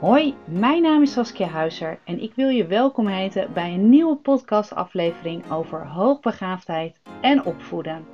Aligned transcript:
Hoi, 0.00 0.36
mijn 0.46 0.82
naam 0.82 1.02
is 1.02 1.12
Saskia 1.12 1.46
Huizer 1.46 2.00
en 2.04 2.18
ik 2.20 2.34
wil 2.34 2.48
je 2.48 2.66
welkom 2.66 3.06
heten 3.06 3.52
bij 3.52 3.74
een 3.74 3.88
nieuwe 3.88 4.16
podcastaflevering 4.16 5.50
over 5.50 5.86
hoogbegaafdheid 5.86 7.00
en 7.20 7.44
opvoeden. 7.44 8.06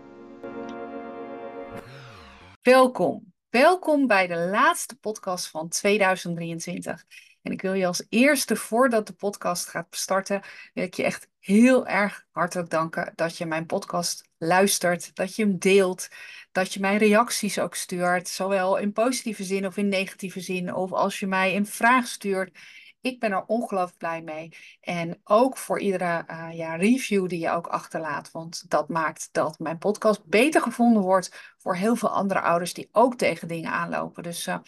Welkom, 2.63 3.33
welkom 3.49 4.07
bij 4.07 4.27
de 4.27 4.37
laatste 4.37 4.97
podcast 4.97 5.49
van 5.49 5.69
2023. 5.69 7.05
En 7.43 7.53
ik 7.53 7.63
wil 7.63 7.73
je 7.73 7.87
als 7.87 8.07
eerste, 8.09 8.57
voordat 8.57 9.07
de 9.07 9.13
podcast 9.13 9.69
gaat 9.69 9.87
starten, 9.91 10.43
wil 10.75 10.85
ik 10.85 10.95
je 10.95 11.05
echt 11.05 11.29
heel 11.47 11.87
erg 11.87 12.27
hartelijk 12.31 12.71
danken 12.71 13.13
dat 13.15 13.37
je 13.37 13.47
mijn 13.47 13.67
podcast 13.67 14.29
luistert, 14.39 15.15
dat 15.15 15.37
je 15.37 15.43
hem 15.43 15.59
deelt, 15.59 16.09
dat 16.53 16.75
je 16.75 16.81
mijn 16.81 16.99
reacties 16.99 17.59
ook 17.59 17.75
stuurt, 17.75 18.29
zowel 18.29 18.77
in 18.77 18.93
positieve 18.93 19.45
zin 19.45 19.67
of 19.67 19.77
in 19.77 19.89
negatieve 19.89 20.41
zin, 20.41 20.75
of 20.75 20.93
als 20.93 21.19
je 21.21 21.27
mij 21.27 21.57
een 21.57 21.67
vraag 21.67 22.07
stuurt. 22.07 22.59
Ik 23.01 23.21
ben 23.21 23.33
er 23.33 23.45
ongelooflijk 23.45 23.99
blij 23.99 24.23
mee. 24.23 24.53
En 24.81 25.21
ook 25.25 25.57
voor 25.57 25.81
iedere 25.81 26.25
uh, 26.31 26.49
ja, 26.53 26.75
review 26.77 27.29
die 27.29 27.41
je 27.41 27.51
ook 27.51 27.67
achterlaat. 27.67 28.31
Want 28.31 28.71
dat 28.71 28.89
maakt 28.89 29.29
dat 29.33 29.59
mijn 29.59 29.79
podcast 29.79 30.25
beter 30.25 30.61
gevonden 30.61 31.03
wordt 31.03 31.55
voor 31.59 31.77
heel 31.77 31.97
veel 31.97 32.11
andere 32.11 32.41
ouders 32.41 32.75
die 32.75 32.89
ook 32.93 33.17
tegen 33.17 33.49
dingen 33.49 33.71
aanlopen. 33.71 34.23
Dus 34.23 34.47
uh, 34.47 34.59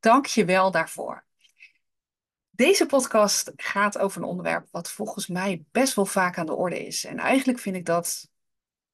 dank 0.00 0.26
je 0.26 0.44
wel 0.44 0.70
daarvoor. 0.70 1.25
Deze 2.56 2.86
podcast 2.86 3.52
gaat 3.56 3.98
over 3.98 4.22
een 4.22 4.28
onderwerp 4.28 4.68
wat 4.70 4.90
volgens 4.90 5.26
mij 5.26 5.64
best 5.72 5.94
wel 5.94 6.06
vaak 6.06 6.38
aan 6.38 6.46
de 6.46 6.54
orde 6.54 6.86
is. 6.86 7.04
En 7.04 7.18
eigenlijk 7.18 7.58
vind 7.58 7.76
ik 7.76 7.84
dat 7.84 8.28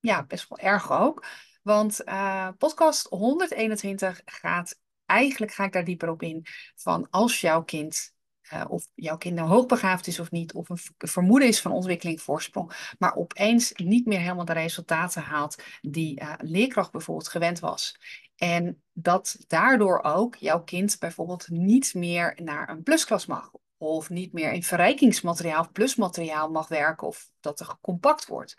ja, 0.00 0.24
best 0.24 0.48
wel 0.48 0.58
erg 0.58 0.92
ook. 0.92 1.26
Want 1.62 2.00
uh, 2.04 2.48
podcast 2.58 3.06
121 3.08 4.20
gaat, 4.24 4.78
eigenlijk 5.06 5.52
ga 5.52 5.64
ik 5.64 5.72
daar 5.72 5.84
dieper 5.84 6.10
op 6.10 6.22
in, 6.22 6.46
van 6.74 7.06
als 7.10 7.40
jouw 7.40 7.62
kind, 7.62 8.14
uh, 8.52 8.64
of 8.68 8.86
jouw 8.94 9.16
kind 9.16 9.34
nou 9.34 9.48
hoogbegaafd 9.48 10.06
is 10.06 10.20
of 10.20 10.30
niet, 10.30 10.52
of 10.52 10.68
een 10.68 10.78
vermoeden 10.98 11.48
is 11.48 11.60
van 11.60 11.72
ontwikkeling 11.72 12.22
voorsprong, 12.22 12.94
maar 12.98 13.14
opeens 13.14 13.72
niet 13.72 14.06
meer 14.06 14.20
helemaal 14.20 14.44
de 14.44 14.52
resultaten 14.52 15.22
haalt 15.22 15.62
die 15.80 16.20
uh, 16.20 16.34
leerkracht 16.38 16.92
bijvoorbeeld 16.92 17.28
gewend 17.28 17.60
was. 17.60 17.96
En 18.42 18.82
dat 18.92 19.36
daardoor 19.46 20.02
ook 20.02 20.36
jouw 20.36 20.62
kind 20.62 20.98
bijvoorbeeld 20.98 21.48
niet 21.48 21.94
meer 21.94 22.38
naar 22.42 22.68
een 22.68 22.82
plusklas 22.82 23.26
mag. 23.26 23.50
Of 23.76 24.10
niet 24.10 24.32
meer 24.32 24.52
in 24.52 24.62
verrijkingsmateriaal 24.62 25.60
of 25.60 25.72
plusmateriaal 25.72 26.50
mag 26.50 26.68
werken. 26.68 27.06
Of 27.06 27.30
dat 27.40 27.60
er 27.60 27.76
compact 27.80 28.26
wordt. 28.26 28.56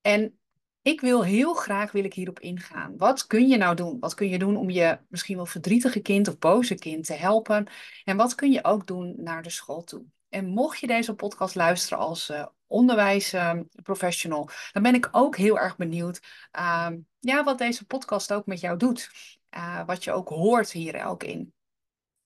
En 0.00 0.38
ik 0.82 1.00
wil 1.00 1.24
heel 1.24 1.54
graag 1.54 1.92
wil 1.92 2.04
ik 2.04 2.14
hierop 2.14 2.40
ingaan. 2.40 2.96
Wat 2.96 3.26
kun 3.26 3.48
je 3.48 3.56
nou 3.56 3.74
doen? 3.74 3.98
Wat 3.98 4.14
kun 4.14 4.28
je 4.28 4.38
doen 4.38 4.56
om 4.56 4.70
je 4.70 4.98
misschien 5.08 5.36
wel 5.36 5.46
verdrietige 5.46 6.00
kind 6.00 6.28
of 6.28 6.38
boze 6.38 6.74
kind 6.74 7.06
te 7.06 7.14
helpen? 7.14 7.66
En 8.04 8.16
wat 8.16 8.34
kun 8.34 8.52
je 8.52 8.64
ook 8.64 8.86
doen 8.86 9.14
naar 9.18 9.42
de 9.42 9.50
school 9.50 9.82
toe? 9.82 10.04
En 10.34 10.46
mocht 10.46 10.78
je 10.78 10.86
deze 10.86 11.14
podcast 11.14 11.54
luisteren 11.54 11.98
als 11.98 12.30
uh, 12.30 12.46
onderwijsprofessional, 12.66 14.48
uh, 14.48 14.54
dan 14.72 14.82
ben 14.82 14.94
ik 14.94 15.08
ook 15.12 15.36
heel 15.36 15.58
erg 15.58 15.76
benieuwd 15.76 16.20
uh, 16.58 16.88
ja, 17.20 17.44
wat 17.44 17.58
deze 17.58 17.86
podcast 17.86 18.32
ook 18.32 18.46
met 18.46 18.60
jou 18.60 18.78
doet. 18.78 19.10
Eh, 19.48 19.86
wat 19.86 20.04
je 20.04 20.12
ook 20.12 20.28
hoort 20.28 20.70
hier 20.70 21.04
ook 21.04 21.22
in. 21.22 21.54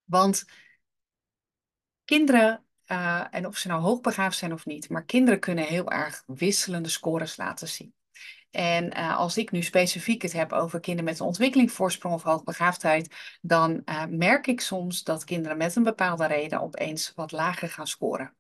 Want 0.05 0.45
kinderen, 2.05 2.65
uh, 2.87 3.25
en 3.31 3.47
of 3.47 3.57
ze 3.57 3.69
nou 3.69 3.81
hoogbegaafd 3.81 4.39
zijn 4.39 4.53
of 4.53 4.67
niet, 4.67 4.89
maar 4.89 5.05
kinderen 5.05 5.41
kunnen 5.41 5.65
heel 5.65 5.91
erg 5.91 6.23
wisselende 6.27 6.89
scores 6.89 7.37
laten 7.37 7.69
zien. 7.69 7.95
En 8.51 8.99
uh, 8.99 9.17
als 9.19 9.37
ik 9.37 9.51
nu 9.51 9.63
specifiek 9.63 10.23
het 10.23 10.33
heb 10.33 10.53
over 10.53 10.81
kinderen 10.81 11.11
met 11.11 11.21
een 11.21 11.27
ontwikkelingsvoorsprong 11.27 12.15
of 12.15 12.23
hoogbegaafdheid, 12.23 13.15
dan 13.41 13.83
uh, 13.85 14.05
merk 14.09 14.47
ik 14.47 14.61
soms 14.61 15.03
dat 15.05 15.25
kinderen 15.25 15.57
met 15.57 15.77
een 15.77 15.83
bepaalde 15.83 16.27
reden 16.27 16.61
opeens 16.61 17.13
wat 17.15 17.33
lager 17.33 17.69
gaan 17.69 17.87
scoren. 17.87 18.38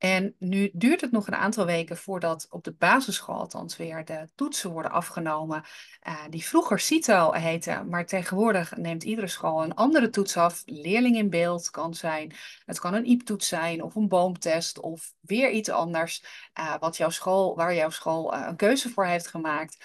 En 0.00 0.34
nu 0.38 0.70
duurt 0.72 1.00
het 1.00 1.10
nog 1.10 1.26
een 1.26 1.34
aantal 1.34 1.66
weken 1.66 1.96
voordat 1.96 2.46
op 2.50 2.64
de 2.64 2.72
basisschool 2.72 3.34
althans 3.34 3.76
weer 3.76 4.04
de 4.04 4.28
toetsen 4.34 4.70
worden 4.70 4.90
afgenomen. 4.90 5.64
Uh, 6.08 6.22
die 6.30 6.44
vroeger 6.44 6.78
CITO 6.78 7.32
heten, 7.32 7.88
maar 7.88 8.06
tegenwoordig 8.06 8.76
neemt 8.76 9.02
iedere 9.02 9.26
school 9.26 9.62
een 9.62 9.74
andere 9.74 10.10
toets 10.10 10.36
af. 10.36 10.62
Leerling 10.66 11.16
in 11.16 11.30
beeld 11.30 11.70
kan 11.70 11.94
zijn. 11.94 12.32
Het 12.64 12.80
kan 12.80 12.94
een 12.94 13.08
IEP-toets 13.08 13.48
zijn 13.48 13.82
of 13.82 13.94
een 13.94 14.08
boomtest 14.08 14.80
of 14.80 15.14
weer 15.20 15.50
iets 15.50 15.68
anders. 15.68 16.24
Uh, 16.58 16.74
wat 16.78 16.96
jouw 16.96 17.10
school, 17.10 17.56
waar 17.56 17.74
jouw 17.74 17.90
school 17.90 18.34
uh, 18.34 18.46
een 18.46 18.56
keuze 18.56 18.88
voor 18.88 19.06
heeft 19.06 19.26
gemaakt. 19.26 19.84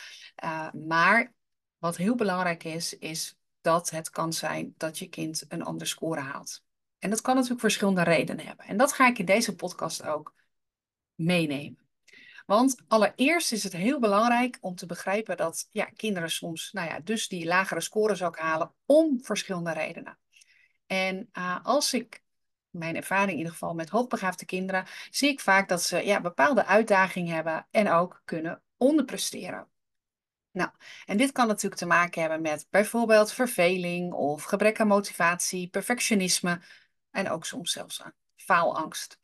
maar 0.88 1.34
wat 1.78 1.98
heel 1.98 2.16
belangrijk 2.16 2.64
is, 2.64 2.98
is 2.98 3.38
dat 3.62 3.90
het 3.90 4.10
kan 4.10 4.34
zijn 4.34 4.74
dat 4.78 5.00
je 5.00 5.10
kind 5.10 5.46
een 5.48 5.64
andere 5.64 5.90
score 5.90 6.22
haalt. 6.22 6.65
En 7.06 7.12
dat 7.12 7.22
kan 7.22 7.34
natuurlijk 7.34 7.62
verschillende 7.62 8.04
redenen 8.04 8.46
hebben. 8.46 8.66
En 8.66 8.78
dat 8.78 8.94
ga 8.94 9.08
ik 9.08 9.20
in 9.20 9.26
deze 9.26 9.56
podcast 9.56 10.04
ook 10.04 10.34
meenemen. 11.16 11.88
Want 12.46 12.84
allereerst 12.88 13.52
is 13.52 13.64
het 13.64 13.74
heel 13.74 14.00
belangrijk 14.00 14.58
om 14.62 14.76
te 14.76 14.86
begrijpen 14.86 15.38
dat 15.38 15.68
ja, 15.72 15.86
kinderen 15.86 16.32
soms, 16.32 16.72
nou 16.72 16.90
ja, 16.90 17.00
dus 17.00 17.28
die 17.28 17.46
lagere 17.46 17.82
scores 17.82 18.24
ook 18.24 18.38
halen 18.38 18.74
om 18.86 19.24
verschillende 19.24 19.72
redenen. 19.72 20.18
En 20.88 21.30
uh, 21.34 21.60
als 21.64 21.94
ik 21.94 22.24
mijn 22.70 22.96
ervaring 22.96 23.32
in 23.32 23.38
ieder 23.38 23.52
geval 23.52 23.74
met 23.74 23.90
hoogbegaafde 23.90 24.46
kinderen, 24.46 24.86
zie 25.10 25.30
ik 25.30 25.40
vaak 25.40 25.70
dat 25.70 25.84
ze 25.84 26.06
ja, 26.06 26.22
bepaalde 26.22 26.66
uitdagingen 26.66 27.36
hebben 27.36 27.68
en 27.72 27.90
ook 27.90 28.22
kunnen 28.24 28.62
onderpresteren. 28.78 29.68
Nou, 30.52 30.70
en 31.06 31.18
dit 31.18 31.32
kan 31.32 31.48
natuurlijk 31.48 31.82
te 31.82 31.88
maken 31.88 32.22
hebben 32.22 32.42
met 32.42 32.68
bijvoorbeeld 32.70 33.32
verveling 33.32 34.14
of 34.14 34.44
gebrek 34.44 34.80
aan 34.80 34.88
motivatie, 34.88 35.70
perfectionisme, 35.70 36.62
en 37.16 37.30
ook 37.30 37.46
soms 37.46 37.72
zelfs 37.72 38.02
aan 38.02 38.14
faalangst. 38.36 39.20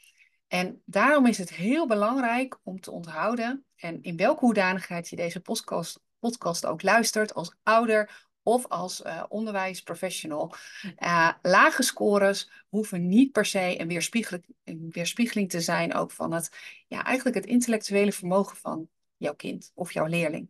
En 0.47 0.81
daarom 0.85 1.25
is 1.25 1.37
het 1.37 1.49
heel 1.49 1.87
belangrijk 1.87 2.59
om 2.63 2.79
te 2.79 2.91
onthouden, 2.91 3.65
en 3.75 4.01
in 4.01 4.17
welke 4.17 4.45
hoedanigheid 4.45 5.09
je 5.09 5.15
deze 5.15 5.39
podcast, 5.39 5.99
podcast 6.19 6.65
ook 6.65 6.81
luistert, 6.81 7.33
als 7.33 7.55
ouder 7.63 8.29
of 8.43 8.67
als 8.67 9.01
uh, 9.01 9.23
onderwijsprofessional. 9.29 10.55
Uh, 10.97 11.31
lage 11.41 11.83
scores 11.83 12.51
hoeven 12.69 13.07
niet 13.07 13.31
per 13.31 13.45
se 13.45 13.79
een 13.79 13.87
weerspiegeling, 13.87 14.45
een 14.63 14.87
weerspiegeling 14.89 15.49
te 15.49 15.61
zijn 15.61 15.93
ook 15.93 16.11
van 16.11 16.33
het, 16.33 16.49
ja, 16.87 17.03
eigenlijk 17.03 17.35
het 17.35 17.45
intellectuele 17.45 18.11
vermogen 18.11 18.57
van 18.57 18.89
jouw 19.17 19.35
kind 19.35 19.71
of 19.75 19.91
jouw 19.91 20.05
leerling. 20.05 20.49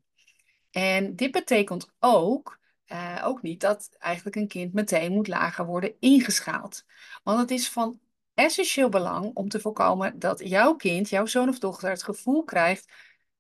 En 0.71 1.15
dit 1.15 1.31
betekent 1.31 1.91
ook 1.99 2.59
uh, 2.91 3.21
ook 3.23 3.41
niet 3.41 3.61
dat 3.61 3.89
eigenlijk 3.99 4.35
een 4.35 4.47
kind 4.47 4.73
meteen 4.73 5.11
moet 5.11 5.27
lager 5.27 5.65
worden 5.65 5.95
ingeschaald. 5.99 6.85
Want 7.23 7.39
het 7.39 7.51
is 7.51 7.69
van 7.69 7.99
essentieel 8.33 8.89
belang 8.89 9.31
om 9.33 9.49
te 9.49 9.59
voorkomen 9.59 10.19
dat 10.19 10.39
jouw 10.49 10.75
kind, 10.75 11.09
jouw 11.09 11.25
zoon 11.25 11.49
of 11.49 11.59
dochter, 11.59 11.89
het 11.89 12.03
gevoel 12.03 12.43
krijgt 12.43 12.91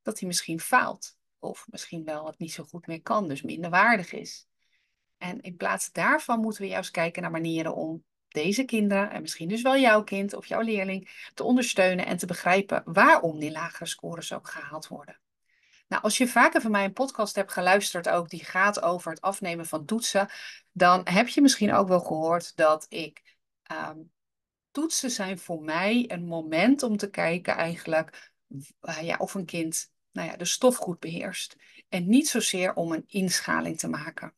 dat 0.01 0.19
hij 0.19 0.27
misschien 0.27 0.59
faalt. 0.59 1.17
Of 1.39 1.65
misschien 1.69 2.03
wel 2.03 2.25
het 2.25 2.39
niet 2.39 2.53
zo 2.53 2.63
goed 2.63 2.87
meer 2.87 3.01
kan, 3.01 3.27
dus 3.27 3.41
minder 3.41 3.69
waardig 3.69 4.13
is. 4.13 4.47
En 5.17 5.41
in 5.41 5.55
plaats 5.55 5.91
daarvan 5.91 6.39
moeten 6.39 6.61
we 6.61 6.67
juist 6.67 6.91
kijken 6.91 7.21
naar 7.21 7.31
manieren 7.31 7.75
om 7.75 8.03
deze 8.27 8.63
kinderen, 8.63 9.11
en 9.11 9.21
misschien 9.21 9.47
dus 9.47 9.61
wel 9.61 9.77
jouw 9.77 10.03
kind 10.03 10.33
of 10.33 10.45
jouw 10.45 10.61
leerling, 10.61 11.29
te 11.33 11.43
ondersteunen 11.43 12.05
en 12.05 12.17
te 12.17 12.25
begrijpen 12.25 12.81
waarom 12.85 13.39
die 13.39 13.51
lagere 13.51 13.85
scores 13.85 14.33
ook 14.33 14.49
gehaald 14.49 14.87
worden. 14.87 15.19
Nou, 15.91 16.03
als 16.03 16.17
je 16.17 16.27
vaker 16.27 16.61
van 16.61 16.71
mij 16.71 16.85
een 16.85 16.93
podcast 16.93 17.35
hebt 17.35 17.51
geluisterd, 17.51 18.09
ook 18.09 18.29
die 18.29 18.43
gaat 18.43 18.81
over 18.81 19.11
het 19.11 19.21
afnemen 19.21 19.65
van 19.65 19.85
toetsen, 19.85 20.29
dan 20.71 21.01
heb 21.03 21.27
je 21.27 21.41
misschien 21.41 21.73
ook 21.73 21.87
wel 21.87 21.99
gehoord 21.99 22.55
dat 22.55 22.85
ik 22.89 23.37
um, 23.71 24.11
toetsen 24.71 25.11
zijn 25.11 25.39
voor 25.39 25.61
mij 25.61 26.05
een 26.07 26.25
moment 26.25 26.83
om 26.83 26.97
te 26.97 27.09
kijken 27.09 27.55
eigenlijk 27.55 28.33
uh, 28.81 29.01
ja, 29.01 29.15
of 29.17 29.33
een 29.33 29.45
kind 29.45 29.91
nou 30.11 30.27
ja, 30.27 30.37
de 30.37 30.45
stof 30.45 30.75
goed 30.75 30.99
beheerst. 30.99 31.55
En 31.89 32.09
niet 32.09 32.27
zozeer 32.27 32.73
om 32.73 32.91
een 32.91 33.03
inschaling 33.07 33.79
te 33.79 33.87
maken. 33.87 34.33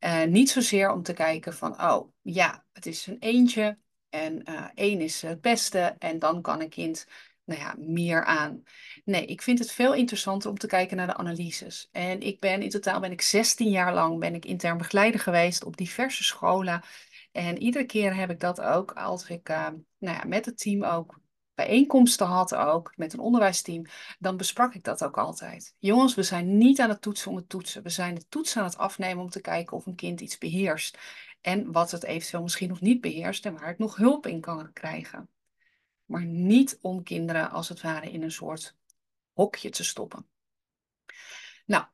Uh, 0.00 0.24
niet 0.24 0.50
zozeer 0.50 0.90
om 0.90 1.02
te 1.02 1.12
kijken 1.12 1.54
van, 1.54 1.82
oh 1.82 2.12
ja, 2.22 2.64
het 2.72 2.86
is 2.86 3.06
een 3.06 3.18
eentje 3.18 3.78
en 4.08 4.50
uh, 4.50 4.68
één 4.74 5.00
is 5.00 5.22
het 5.22 5.40
beste 5.40 5.96
en 5.98 6.18
dan 6.18 6.42
kan 6.42 6.60
een 6.60 6.68
kind 6.68 7.06
nou 7.46 7.60
ja, 7.60 7.74
meer 7.78 8.24
aan. 8.24 8.62
Nee, 9.04 9.26
ik 9.26 9.42
vind 9.42 9.58
het 9.58 9.72
veel 9.72 9.94
interessanter 9.94 10.50
om 10.50 10.58
te 10.58 10.66
kijken 10.66 10.96
naar 10.96 11.06
de 11.06 11.16
analyses. 11.16 11.88
En 11.92 12.20
ik 12.20 12.40
ben 12.40 12.62
in 12.62 12.70
totaal 12.70 13.00
ben 13.00 13.12
ik 13.12 13.20
16 13.20 13.70
jaar 13.70 13.94
lang 13.94 14.18
ben 14.18 14.34
ik 14.34 14.44
intern 14.44 14.78
begeleider 14.78 15.20
geweest 15.20 15.64
op 15.64 15.76
diverse 15.76 16.24
scholen. 16.24 16.82
En 17.32 17.62
iedere 17.62 17.84
keer 17.84 18.14
heb 18.14 18.30
ik 18.30 18.40
dat 18.40 18.60
ook 18.60 18.92
als 18.92 19.28
ik 19.28 19.48
uh, 19.48 19.68
nou 19.98 20.16
ja, 20.16 20.24
met 20.26 20.44
het 20.44 20.58
team 20.58 20.84
ook 20.84 21.20
bijeenkomsten 21.54 22.26
had, 22.26 22.54
ook 22.54 22.92
met 22.96 23.12
een 23.12 23.18
onderwijsteam, 23.18 23.86
dan 24.18 24.36
besprak 24.36 24.74
ik 24.74 24.84
dat 24.84 25.04
ook 25.04 25.18
altijd. 25.18 25.74
Jongens, 25.78 26.14
we 26.14 26.22
zijn 26.22 26.58
niet 26.58 26.80
aan 26.80 26.88
het 26.88 27.02
toetsen 27.02 27.30
om 27.30 27.36
het 27.36 27.48
toetsen. 27.48 27.82
We 27.82 27.88
zijn 27.88 28.14
de 28.14 28.26
toetsen 28.28 28.60
aan 28.60 28.66
het 28.66 28.78
afnemen 28.78 29.22
om 29.22 29.30
te 29.30 29.40
kijken 29.40 29.76
of 29.76 29.86
een 29.86 29.94
kind 29.94 30.20
iets 30.20 30.38
beheerst. 30.38 30.98
En 31.40 31.72
wat 31.72 31.90
het 31.90 32.04
eventueel 32.04 32.42
misschien 32.42 32.68
nog 32.68 32.80
niet 32.80 33.00
beheerst 33.00 33.46
en 33.46 33.54
waar 33.54 33.68
het 33.68 33.78
nog 33.78 33.96
hulp 33.96 34.26
in 34.26 34.40
kan 34.40 34.72
krijgen 34.72 35.28
maar 36.06 36.24
niet 36.24 36.78
om 36.80 37.02
kinderen 37.02 37.50
als 37.50 37.68
het 37.68 37.80
ware 37.80 38.10
in 38.10 38.22
een 38.22 38.32
soort 38.32 38.76
hokje 39.32 39.70
te 39.70 39.84
stoppen. 39.84 40.26
Nou, 41.66 41.84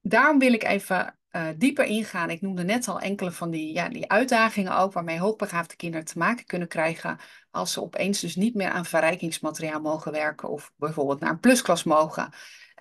daarom 0.00 0.38
wil 0.38 0.52
ik 0.52 0.64
even 0.64 1.18
uh, 1.30 1.48
dieper 1.56 1.84
ingaan, 1.84 2.30
ik 2.30 2.40
noemde 2.40 2.64
net 2.64 2.88
al 2.88 3.00
enkele 3.00 3.32
van 3.32 3.50
die, 3.50 3.72
ja, 3.72 3.88
die 3.88 4.10
uitdagingen 4.10 4.76
ook, 4.76 4.92
waarmee 4.92 5.18
hoogbegaafde 5.18 5.76
kinderen 5.76 6.06
te 6.06 6.18
maken 6.18 6.44
kunnen 6.44 6.68
krijgen 6.68 7.18
als 7.50 7.72
ze 7.72 7.82
opeens 7.82 8.20
dus 8.20 8.36
niet 8.36 8.54
meer 8.54 8.70
aan 8.70 8.86
verrijkingsmateriaal 8.86 9.80
mogen 9.80 10.12
werken 10.12 10.48
of 10.48 10.72
bijvoorbeeld 10.76 11.20
naar 11.20 11.30
een 11.30 11.40
plusklas 11.40 11.84
mogen 11.84 12.32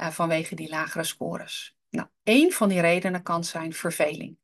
uh, 0.02 0.10
vanwege 0.10 0.56
die 0.56 0.70
lagere 0.70 1.04
scores. 1.04 1.78
Nou, 1.90 2.08
één 2.24 2.52
van 2.52 2.70
die 2.70 2.82
redenen 2.82 3.24
kan 3.24 3.44
zijn 3.44 3.74
verveling. 3.74 4.38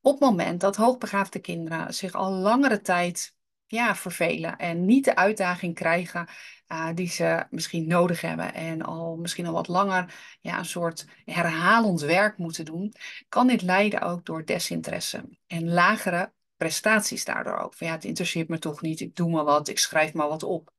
Op 0.00 0.12
het 0.12 0.20
moment 0.20 0.60
dat 0.60 0.76
hoogbegaafde 0.76 1.38
kinderen 1.38 1.94
zich 1.94 2.12
al 2.12 2.32
langere 2.32 2.80
tijd 2.80 3.36
ja, 3.74 3.96
vervelen 3.96 4.56
en 4.56 4.84
niet 4.84 5.04
de 5.04 5.16
uitdaging 5.16 5.74
krijgen 5.74 6.28
uh, 6.68 6.88
die 6.94 7.08
ze 7.08 7.46
misschien 7.50 7.86
nodig 7.86 8.20
hebben 8.20 8.54
en 8.54 8.82
al 8.82 9.16
misschien 9.16 9.46
al 9.46 9.52
wat 9.52 9.68
langer 9.68 10.14
ja, 10.40 10.58
een 10.58 10.64
soort 10.64 11.06
herhalend 11.24 12.00
werk 12.00 12.38
moeten 12.38 12.64
doen, 12.64 12.94
kan 13.28 13.46
dit 13.46 13.62
leiden 13.62 14.00
ook 14.00 14.26
door 14.26 14.44
desinteresse 14.44 15.28
en 15.46 15.68
lagere 15.68 16.32
prestaties 16.56 17.24
daardoor 17.24 17.58
ook. 17.58 17.74
Van 17.74 17.86
ja, 17.86 17.92
het 17.92 18.04
interesseert 18.04 18.48
me 18.48 18.58
toch 18.58 18.80
niet, 18.80 19.00
ik 19.00 19.16
doe 19.16 19.30
maar 19.30 19.44
wat, 19.44 19.68
ik 19.68 19.78
schrijf 19.78 20.12
maar 20.12 20.28
wat 20.28 20.42
op. 20.42 20.72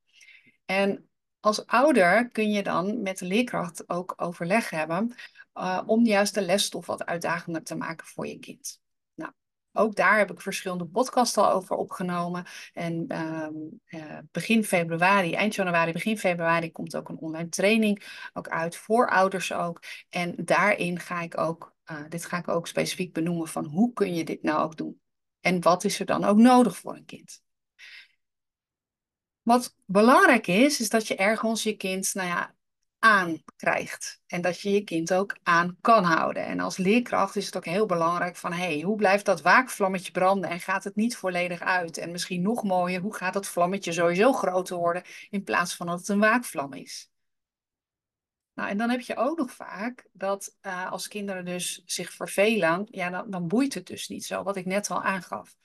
En 0.66 1.10
als 1.40 1.66
ouder 1.66 2.30
kun 2.30 2.52
je 2.52 2.64
dan 2.64 3.02
met 3.02 3.18
de 3.18 3.26
leerkracht 3.26 3.90
ook 3.90 4.14
overleg 4.18 4.70
hebben 4.70 5.16
uh, 5.56 5.82
om 5.86 6.06
juist 6.06 6.34
de 6.34 6.42
lesstof 6.42 6.86
wat 6.86 7.06
uitdagender 7.06 7.64
te 7.64 7.76
maken 7.76 8.08
voor 8.08 8.28
je 8.28 8.40
kind. 8.40 8.84
Ook 9.77 9.95
daar 9.95 10.18
heb 10.18 10.31
ik 10.31 10.42
verschillende 10.42 10.86
podcasts 10.86 11.38
al 11.38 11.51
over 11.51 11.75
opgenomen. 11.75 12.45
En 12.74 13.06
uh, 13.07 14.18
begin 14.31 14.63
februari, 14.63 15.33
eind 15.33 15.56
januari, 15.56 15.92
begin 15.92 16.18
februari 16.18 16.72
komt 16.72 16.95
ook 16.95 17.10
een 17.10 17.19
online 17.19 17.50
training 17.50 18.30
ook 18.33 18.48
uit 18.48 18.75
voor 18.75 19.10
ouders 19.10 19.54
ook. 19.54 19.83
En 20.10 20.36
daarin 20.38 21.00
ga 21.00 21.22
ik 21.22 21.38
ook, 21.38 21.75
uh, 21.92 21.98
dit 22.10 22.25
ga 22.25 22.38
ik 22.38 22.48
ook 22.48 22.68
specifiek 22.68 23.13
benoemen 23.13 23.48
van 23.48 23.66
hoe 23.66 23.94
kun 23.94 24.13
je 24.13 24.24
dit 24.24 24.44
nou 24.44 24.63
ook 24.63 24.77
doen? 24.77 25.00
En 25.39 25.62
wat 25.62 25.83
is 25.83 26.00
er 26.00 26.06
dan 26.06 26.24
ook 26.24 26.38
nodig 26.38 26.77
voor 26.77 26.95
een 26.95 27.06
kind? 27.06 27.44
Wat 29.42 29.75
belangrijk 29.86 30.48
is, 30.48 30.80
is 30.80 30.89
dat 30.89 31.07
je 31.07 31.16
ergens 31.16 31.63
je 31.63 31.75
kind, 31.75 32.13
nou 32.13 32.27
ja, 32.27 32.55
aankrijgt. 33.06 34.22
En 34.28 34.42
dat 34.42 34.62
je 34.62 34.72
je 34.72 34.84
kind 34.84 35.13
ook 35.13 35.38
aan 35.44 35.78
kan 35.81 36.04
houden. 36.04 36.46
En 36.46 36.60
als 36.60 36.78
leerkracht 36.78 37.36
is 37.36 37.46
het 37.46 37.57
ook 37.57 37.66
heel 37.66 37.86
belangrijk 37.86 38.36
van... 38.36 38.54
hey, 38.54 38.81
hoe 38.81 38.96
blijft 38.96 39.25
dat 39.25 39.42
waakvlammetje 39.42 40.12
branden 40.12 40.50
en 40.50 40.60
gaat 40.60 40.84
het 40.84 40.96
niet 40.96 41.18
volledig 41.18 41.60
uit? 41.60 41.98
En 41.98 42.12
misschien 42.12 42.42
nog 42.42 42.63
mooier, 42.63 43.02
hoe 43.02 43.16
gaat 43.16 43.34
dat 43.34 43.48
vlammetje 43.48 43.92
sowieso 43.92 44.34
groter 44.34 44.78
worden... 44.78 45.04
in 45.30 45.44
plaats 45.44 45.75
van 45.75 45.88
dat 45.88 46.00
het 46.00 46.07
een 46.07 46.19
waakvlam 46.19 46.74
is? 46.74 47.10
Nou, 48.54 48.69
en 48.69 48.78
dan 48.78 48.90
heb 48.90 49.02
je 49.02 49.16
ook 49.16 49.38
nog 49.38 49.51
vaak 49.51 50.08
dat 50.12 50.56
uh, 50.62 50.92
als 50.92 51.08
kinderen 51.08 51.46
dus 51.46 51.81
zich 51.86 52.13
vervelen... 52.13 52.88
ja, 52.92 53.10
dan, 53.10 53.30
dan 53.30 53.48
boeit 53.48 53.74
het 53.74 53.88
dus 53.88 54.08
niet 54.08 54.25
zo, 54.25 54.44
wat 54.44 54.56
ik 54.56 54.66
net 54.66 54.90
al 54.90 55.04
aangaf. 55.04 55.56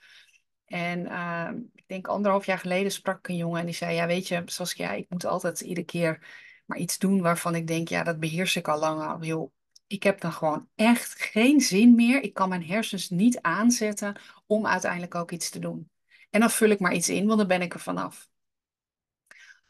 En 0.65 1.01
uh, 1.01 1.51
ik 1.75 1.85
denk 1.87 2.09
anderhalf 2.09 2.47
jaar 2.47 2.59
geleden 2.59 2.93
sprak 2.93 3.19
ik 3.19 3.29
een 3.29 3.37
jongen 3.37 3.61
en 3.61 3.67
die 3.67 3.75
zei... 3.75 3.95
ja, 3.95 4.07
weet 4.07 4.29
je, 4.29 4.43
Saskia, 4.45 4.93
ik 4.93 5.07
moet 5.09 5.25
altijd 5.25 5.61
iedere 5.61 5.87
keer 5.87 6.49
maar 6.71 6.79
iets 6.79 6.99
doen 6.99 7.21
waarvan 7.21 7.55
ik 7.55 7.67
denk, 7.67 7.89
ja, 7.89 8.03
dat 8.03 8.21
beheers 8.21 8.57
ik 8.57 8.69
al 8.69 8.79
lang 8.79 9.03
al. 9.03 9.53
ik 9.87 10.03
heb 10.03 10.21
dan 10.21 10.33
gewoon 10.33 10.69
echt 10.75 11.23
geen 11.23 11.61
zin 11.61 11.95
meer. 11.95 12.23
Ik 12.23 12.35
kan 12.35 12.49
mijn 12.49 12.65
hersens 12.65 13.11
niet 13.11 13.41
aanzetten 13.41 14.21
om 14.47 14.67
uiteindelijk 14.67 15.15
ook 15.15 15.31
iets 15.31 15.51
te 15.51 15.59
doen. 15.59 15.91
En 16.31 16.41
dan 16.41 16.51
vul 16.51 16.71
ik 16.71 16.81
maar 16.81 16.95
iets 16.95 17.09
in, 17.09 17.27
want 17.27 17.39
dan 17.39 17.49
ben 17.49 17.63
ik 17.63 17.75
er 17.75 17.81
vanaf. 17.81 18.29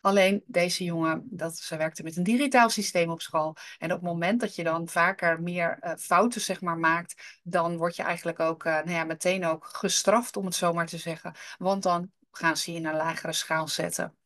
Alleen 0.01 0.43
deze 0.47 0.85
jongen, 0.85 1.27
dat, 1.31 1.57
ze 1.59 1.77
werkte 1.77 2.03
met 2.03 2.17
een 2.17 2.23
digitaal 2.23 2.71
systeem 2.71 3.11
op 3.11 3.21
school. 3.21 3.57
En 3.79 3.93
op 3.93 4.01
het 4.01 4.07
moment 4.07 4.41
dat 4.41 4.55
je 4.55 4.65
dan 4.65 4.89
vaker 4.89 5.43
meer 5.43 5.79
uh, 5.81 5.93
fouten 5.97 6.41
zeg 6.41 6.61
maar, 6.61 6.79
maakt, 6.79 7.41
dan 7.43 7.77
word 7.77 7.97
je 7.97 8.03
eigenlijk 8.03 8.41
ook 8.41 8.65
uh, 8.65 8.73
nou 8.73 8.91
ja, 8.91 9.05
meteen 9.05 9.45
ook 9.45 9.67
gestraft, 9.67 10.37
om 10.37 10.45
het 10.45 10.55
zo 10.55 10.73
maar 10.73 10.87
te 10.87 10.99
zeggen. 10.99 11.35
Want 11.59 11.83
dan 11.83 12.13
gaan 12.31 12.57
ze 12.57 12.73
je 12.73 12.79
in 12.79 12.87
een 12.87 12.97
lagere 12.97 13.33
schaal 13.33 13.69
zetten. 13.69 14.20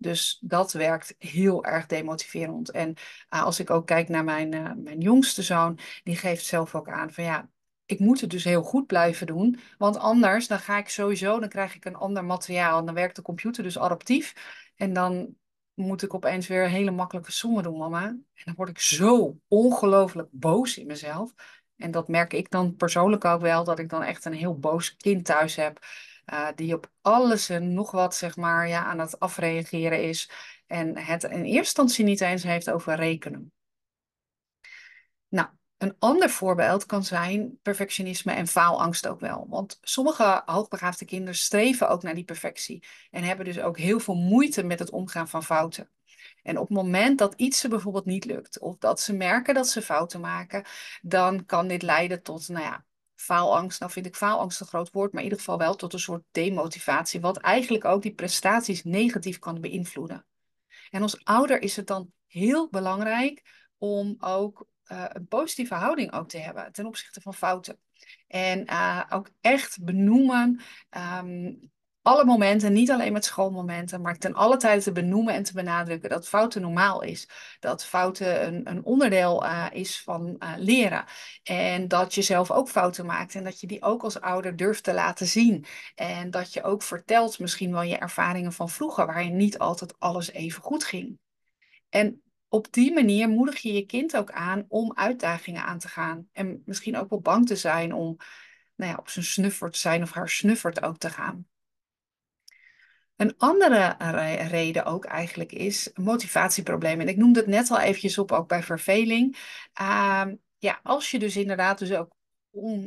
Dus 0.00 0.38
dat 0.40 0.72
werkt 0.72 1.14
heel 1.18 1.64
erg 1.64 1.86
demotiverend. 1.86 2.70
En 2.70 2.94
uh, 3.30 3.42
als 3.42 3.60
ik 3.60 3.70
ook 3.70 3.86
kijk 3.86 4.08
naar 4.08 4.24
mijn, 4.24 4.54
uh, 4.54 4.70
mijn 4.76 5.00
jongste 5.00 5.42
zoon, 5.42 5.78
die 6.02 6.16
geeft 6.16 6.44
zelf 6.44 6.74
ook 6.74 6.88
aan 6.88 7.12
van 7.12 7.24
ja, 7.24 7.50
ik 7.84 7.98
moet 7.98 8.20
het 8.20 8.30
dus 8.30 8.44
heel 8.44 8.62
goed 8.62 8.86
blijven 8.86 9.26
doen. 9.26 9.58
Want 9.78 9.96
anders 9.96 10.46
dan 10.46 10.58
ga 10.58 10.78
ik 10.78 10.88
sowieso, 10.88 11.40
dan 11.40 11.48
krijg 11.48 11.74
ik 11.74 11.84
een 11.84 11.94
ander 11.94 12.24
materiaal. 12.24 12.78
En 12.78 12.84
dan 12.84 12.94
werkt 12.94 13.16
de 13.16 13.22
computer 13.22 13.62
dus 13.62 13.78
adaptief. 13.78 14.34
En 14.76 14.92
dan 14.92 15.36
moet 15.74 16.02
ik 16.02 16.14
opeens 16.14 16.46
weer 16.46 16.68
hele 16.68 16.90
makkelijke 16.90 17.32
sommen 17.32 17.62
doen, 17.62 17.78
mama. 17.78 18.06
En 18.06 18.24
dan 18.44 18.54
word 18.54 18.68
ik 18.68 18.78
zo 18.78 19.38
ongelooflijk 19.48 20.28
boos 20.30 20.78
in 20.78 20.86
mezelf. 20.86 21.34
En 21.76 21.90
dat 21.90 22.08
merk 22.08 22.32
ik 22.32 22.50
dan 22.50 22.76
persoonlijk 22.76 23.24
ook 23.24 23.40
wel, 23.40 23.64
dat 23.64 23.78
ik 23.78 23.88
dan 23.88 24.02
echt 24.02 24.24
een 24.24 24.32
heel 24.32 24.58
boos 24.58 24.96
kind 24.96 25.24
thuis 25.24 25.56
heb. 25.56 25.78
Uh, 26.32 26.48
die 26.54 26.74
op 26.74 26.90
alles 27.00 27.48
en 27.48 27.74
nog 27.74 27.90
wat 27.90 28.14
zeg 28.14 28.36
maar, 28.36 28.68
ja, 28.68 28.84
aan 28.84 28.98
het 28.98 29.20
afreageren 29.20 30.02
is. 30.02 30.30
En 30.66 30.98
het 30.98 31.24
in 31.24 31.30
eerste 31.30 31.56
instantie 31.56 32.04
niet 32.04 32.20
eens 32.20 32.42
heeft 32.42 32.70
over 32.70 32.94
rekenen. 32.94 33.52
Nou, 35.28 35.48
een 35.78 35.96
ander 35.98 36.30
voorbeeld 36.30 36.86
kan 36.86 37.04
zijn 37.04 37.58
perfectionisme 37.62 38.32
en 38.32 38.46
faalangst 38.46 39.06
ook 39.06 39.20
wel. 39.20 39.46
Want 39.48 39.78
sommige 39.82 40.42
hoogbegaafde 40.46 41.04
kinderen 41.04 41.34
streven 41.34 41.88
ook 41.88 42.02
naar 42.02 42.14
die 42.14 42.24
perfectie. 42.24 42.84
En 43.10 43.22
hebben 43.22 43.44
dus 43.44 43.60
ook 43.60 43.78
heel 43.78 44.00
veel 44.00 44.14
moeite 44.14 44.62
met 44.62 44.78
het 44.78 44.90
omgaan 44.90 45.28
van 45.28 45.44
fouten. 45.44 45.90
En 46.42 46.58
op 46.58 46.68
het 46.68 46.76
moment 46.76 47.18
dat 47.18 47.34
iets 47.34 47.60
ze 47.60 47.68
bijvoorbeeld 47.68 48.04
niet 48.04 48.24
lukt, 48.24 48.58
of 48.58 48.76
dat 48.78 49.00
ze 49.00 49.12
merken 49.12 49.54
dat 49.54 49.68
ze 49.68 49.82
fouten 49.82 50.20
maken, 50.20 50.64
dan 51.02 51.46
kan 51.46 51.68
dit 51.68 51.82
leiden 51.82 52.22
tot, 52.22 52.48
nou 52.48 52.64
ja, 52.64 52.84
faalangst, 53.20 53.80
nou 53.80 53.92
vind 53.92 54.06
ik 54.06 54.16
faalangst 54.16 54.60
een 54.60 54.66
groot 54.66 54.90
woord, 54.90 55.12
maar 55.12 55.22
in 55.22 55.28
ieder 55.28 55.38
geval 55.38 55.58
wel 55.58 55.74
tot 55.74 55.92
een 55.92 55.98
soort 55.98 56.22
demotivatie, 56.30 57.20
wat 57.20 57.36
eigenlijk 57.36 57.84
ook 57.84 58.02
die 58.02 58.14
prestaties 58.14 58.84
negatief 58.84 59.38
kan 59.38 59.60
beïnvloeden. 59.60 60.26
En 60.90 61.02
als 61.02 61.24
ouder 61.24 61.62
is 61.62 61.76
het 61.76 61.86
dan 61.86 62.12
heel 62.26 62.68
belangrijk 62.68 63.68
om 63.78 64.16
ook 64.18 64.66
uh, 64.86 65.04
een 65.08 65.26
positieve 65.26 65.74
houding 65.74 66.12
ook 66.12 66.28
te 66.28 66.38
hebben 66.38 66.72
ten 66.72 66.86
opzichte 66.86 67.20
van 67.20 67.34
fouten. 67.34 67.78
En 68.26 68.70
uh, 68.70 69.02
ook 69.08 69.30
echt 69.40 69.84
benoemen 69.84 70.60
um, 71.20 71.70
alle 72.02 72.24
momenten, 72.24 72.72
niet 72.72 72.90
alleen 72.90 73.12
met 73.12 73.24
schoolmomenten, 73.24 74.00
maar 74.00 74.18
ten 74.18 74.34
alle 74.34 74.56
tijde 74.56 74.82
te 74.82 74.92
benoemen 74.92 75.34
en 75.34 75.42
te 75.42 75.52
benadrukken 75.52 76.10
dat 76.10 76.28
fouten 76.28 76.60
normaal 76.60 77.02
is. 77.02 77.28
Dat 77.60 77.84
fouten 77.84 78.46
een, 78.46 78.70
een 78.70 78.84
onderdeel 78.84 79.44
uh, 79.44 79.66
is 79.72 80.02
van 80.02 80.36
uh, 80.38 80.52
leren. 80.56 81.04
En 81.42 81.88
dat 81.88 82.14
je 82.14 82.22
zelf 82.22 82.50
ook 82.50 82.68
fouten 82.68 83.06
maakt 83.06 83.34
en 83.34 83.44
dat 83.44 83.60
je 83.60 83.66
die 83.66 83.82
ook 83.82 84.02
als 84.02 84.20
ouder 84.20 84.56
durft 84.56 84.82
te 84.82 84.92
laten 84.92 85.26
zien. 85.26 85.64
En 85.94 86.30
dat 86.30 86.52
je 86.52 86.62
ook 86.62 86.82
vertelt 86.82 87.38
misschien 87.38 87.72
wel 87.72 87.82
je 87.82 87.96
ervaringen 87.96 88.52
van 88.52 88.68
vroeger, 88.68 89.06
waarin 89.06 89.36
niet 89.36 89.58
altijd 89.58 89.98
alles 89.98 90.30
even 90.30 90.62
goed 90.62 90.84
ging. 90.84 91.18
En 91.88 92.22
op 92.48 92.72
die 92.72 92.92
manier 92.92 93.28
moedig 93.28 93.58
je 93.58 93.72
je 93.72 93.86
kind 93.86 94.16
ook 94.16 94.30
aan 94.30 94.64
om 94.68 94.92
uitdagingen 94.94 95.64
aan 95.64 95.78
te 95.78 95.88
gaan. 95.88 96.28
En 96.32 96.62
misschien 96.64 96.96
ook 96.96 97.10
wel 97.10 97.20
bang 97.20 97.46
te 97.46 97.56
zijn 97.56 97.94
om 97.94 98.16
nou 98.76 98.90
ja, 98.92 98.98
op 98.98 99.08
zijn 99.08 99.24
snuffert 99.24 99.76
zijn 99.76 100.02
of 100.02 100.12
haar 100.12 100.28
snuffert 100.28 100.82
ook 100.82 100.98
te 100.98 101.10
gaan. 101.10 101.49
Een 103.20 103.34
andere 103.38 103.96
reden 104.48 104.84
ook 104.84 105.04
eigenlijk 105.04 105.52
is 105.52 105.90
motivatieproblemen. 105.94 107.00
En 107.00 107.12
ik 107.12 107.16
noemde 107.16 107.40
het 107.40 107.48
net 107.48 107.70
al 107.70 107.78
eventjes 107.78 108.18
op, 108.18 108.32
ook 108.32 108.48
bij 108.48 108.62
verveling. 108.62 109.36
Uh, 109.80 110.26
ja, 110.58 110.80
als 110.82 111.10
je 111.10 111.18
dus 111.18 111.36
inderdaad 111.36 111.78
dus 111.78 111.92
ook 111.92 112.12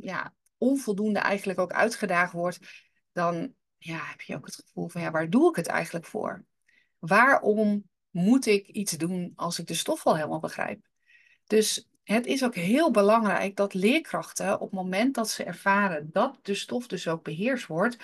ja, 0.02 0.34
onvoldoende 0.58 1.20
eigenlijk 1.20 1.60
ook 1.60 1.72
uitgedaagd 1.72 2.34
wordt, 2.34 2.60
dan 3.12 3.54
ja, 3.78 3.98
heb 3.98 4.22
je 4.22 4.36
ook 4.36 4.46
het 4.46 4.56
gevoel 4.56 4.88
van 4.88 5.02
ja, 5.02 5.12
waar 5.12 5.30
doe 5.30 5.50
ik 5.50 5.56
het 5.56 5.68
eigenlijk 5.68 6.06
voor? 6.06 6.46
Waarom 7.00 7.90
moet 8.10 8.46
ik 8.46 8.68
iets 8.68 8.98
doen 8.98 9.34
als 9.36 9.60
ik 9.60 9.68
de 9.68 9.74
stof 9.74 10.06
al 10.06 10.16
helemaal 10.16 10.40
begrijp? 10.40 10.88
Dus 11.46 11.90
het 12.04 12.26
is 12.26 12.44
ook 12.44 12.56
heel 12.56 12.92
belangrijk 12.92 13.56
dat 13.56 13.74
leerkrachten 13.74 14.54
op 14.54 14.72
het 14.72 14.80
moment 14.80 15.16
dat 15.16 15.30
ze 15.30 15.44
ervaren 15.44 16.10
dat 16.12 16.40
de 16.42 16.56
stof 16.56 16.88
dus 16.88 17.08
ook 17.08 17.24
beheerst 17.24 17.68
wordt, 17.68 17.98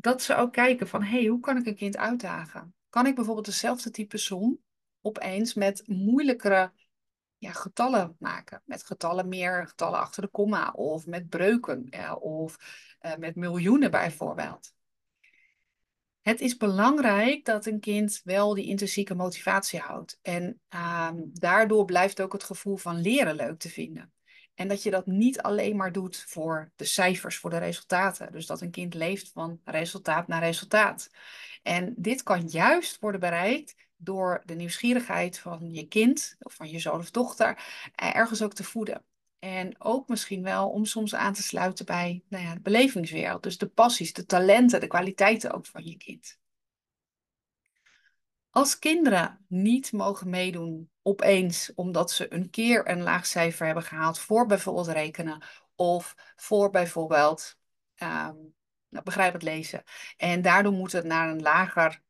dat 0.00 0.22
ze 0.22 0.34
ook 0.34 0.52
kijken 0.52 0.88
van, 0.88 1.02
hé, 1.02 1.18
hey, 1.18 1.26
hoe 1.26 1.40
kan 1.40 1.56
ik 1.56 1.66
een 1.66 1.76
kind 1.76 1.96
uitdagen? 1.96 2.74
Kan 2.88 3.06
ik 3.06 3.14
bijvoorbeeld 3.14 3.46
dezelfde 3.46 3.90
type 3.90 4.16
som 4.18 4.58
opeens 5.00 5.54
met 5.54 5.82
moeilijkere 5.86 6.72
ja, 7.38 7.52
getallen 7.52 8.16
maken? 8.18 8.62
Met 8.64 8.84
getallen 8.84 9.28
meer, 9.28 9.66
getallen 9.68 9.98
achter 9.98 10.22
de 10.22 10.28
komma 10.28 10.70
of 10.70 11.06
met 11.06 11.28
breuken 11.28 11.86
ja, 11.90 12.14
of 12.14 12.56
uh, 13.00 13.16
met 13.16 13.36
miljoenen 13.36 13.90
bijvoorbeeld. 13.90 14.74
Het 16.20 16.40
is 16.40 16.56
belangrijk 16.56 17.44
dat 17.44 17.66
een 17.66 17.80
kind 17.80 18.20
wel 18.24 18.54
die 18.54 18.66
intrinsieke 18.66 19.14
motivatie 19.14 19.80
houdt. 19.80 20.18
En 20.22 20.60
uh, 20.74 21.10
daardoor 21.32 21.84
blijft 21.84 22.20
ook 22.20 22.32
het 22.32 22.44
gevoel 22.44 22.76
van 22.76 23.00
leren 23.00 23.34
leuk 23.34 23.58
te 23.58 23.68
vinden. 23.68 24.12
En 24.56 24.68
dat 24.68 24.82
je 24.82 24.90
dat 24.90 25.06
niet 25.06 25.40
alleen 25.40 25.76
maar 25.76 25.92
doet 25.92 26.24
voor 26.28 26.70
de 26.76 26.84
cijfers, 26.84 27.36
voor 27.36 27.50
de 27.50 27.58
resultaten. 27.58 28.32
Dus 28.32 28.46
dat 28.46 28.60
een 28.60 28.70
kind 28.70 28.94
leeft 28.94 29.30
van 29.32 29.60
resultaat 29.64 30.28
naar 30.28 30.42
resultaat. 30.42 31.10
En 31.62 31.94
dit 31.96 32.22
kan 32.22 32.46
juist 32.46 33.00
worden 33.00 33.20
bereikt 33.20 33.74
door 33.96 34.42
de 34.44 34.54
nieuwsgierigheid 34.54 35.38
van 35.38 35.72
je 35.72 35.88
kind 35.88 36.36
of 36.38 36.54
van 36.54 36.70
je 36.70 36.78
zoon 36.78 36.98
of 36.98 37.10
dochter 37.10 37.58
ergens 37.94 38.42
ook 38.42 38.54
te 38.54 38.64
voeden. 38.64 39.02
En 39.38 39.74
ook 39.78 40.08
misschien 40.08 40.42
wel 40.42 40.68
om 40.68 40.84
soms 40.84 41.14
aan 41.14 41.32
te 41.32 41.42
sluiten 41.42 41.86
bij 41.86 42.22
nou 42.28 42.44
ja, 42.44 42.54
de 42.54 42.60
belevingswereld. 42.60 43.42
Dus 43.42 43.58
de 43.58 43.68
passies, 43.68 44.12
de 44.12 44.26
talenten, 44.26 44.80
de 44.80 44.86
kwaliteiten 44.86 45.52
ook 45.52 45.66
van 45.66 45.84
je 45.84 45.96
kind. 45.96 46.38
Als 48.56 48.78
kinderen 48.78 49.44
niet 49.48 49.92
mogen 49.92 50.30
meedoen 50.30 50.90
opeens 51.02 51.72
omdat 51.74 52.10
ze 52.10 52.32
een 52.32 52.50
keer 52.50 52.88
een 52.88 53.02
laag 53.02 53.26
cijfer 53.26 53.66
hebben 53.66 53.84
gehaald 53.84 54.18
voor 54.18 54.46
bijvoorbeeld 54.46 54.86
rekenen 54.86 55.42
of 55.74 56.14
voor 56.36 56.70
bijvoorbeeld 56.70 57.58
um, 58.02 58.54
nou, 58.88 59.04
begrijp 59.04 59.32
het 59.32 59.42
lezen. 59.42 59.82
En 60.16 60.42
daardoor 60.42 60.72
moet 60.72 60.92
het 60.92 61.04
naar 61.04 61.28
een 61.28 61.42
lager 61.42 62.02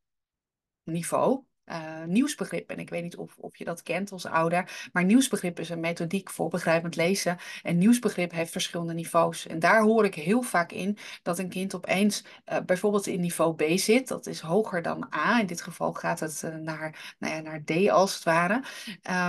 niveau, 0.82 1.44
uh, 1.66 2.04
nieuwsbegrip. 2.04 2.70
En 2.70 2.78
ik 2.78 2.90
weet 2.90 3.02
niet 3.02 3.16
of, 3.16 3.36
of 3.38 3.56
je 3.56 3.64
dat 3.64 3.82
kent 3.82 4.12
als 4.12 4.26
ouder. 4.26 4.88
Maar 4.92 5.04
nieuwsbegrip 5.04 5.60
is 5.60 5.68
een 5.68 5.80
methodiek 5.80 6.30
voor 6.30 6.48
begrijpend 6.48 6.96
lezen. 6.96 7.38
En 7.62 7.78
nieuwsbegrip 7.78 8.30
heeft 8.30 8.52
verschillende 8.52 8.94
niveaus. 8.94 9.46
En 9.46 9.58
daar 9.58 9.82
hoor 9.82 10.04
ik 10.04 10.14
heel 10.14 10.42
vaak 10.42 10.72
in 10.72 10.98
dat 11.22 11.38
een 11.38 11.48
kind 11.48 11.74
opeens 11.74 12.24
uh, 12.46 12.58
bijvoorbeeld 12.66 13.06
in 13.06 13.20
niveau 13.20 13.54
B 13.54 13.78
zit. 13.78 14.08
Dat 14.08 14.26
is 14.26 14.40
hoger 14.40 14.82
dan 14.82 15.08
A. 15.14 15.40
In 15.40 15.46
dit 15.46 15.62
geval 15.62 15.92
gaat 15.92 16.20
het 16.20 16.42
uh, 16.44 16.56
naar, 16.56 17.16
nou 17.18 17.34
ja, 17.34 17.40
naar 17.40 17.64
D 17.64 17.88
als 17.88 18.14
het 18.14 18.24
ware. 18.24 18.62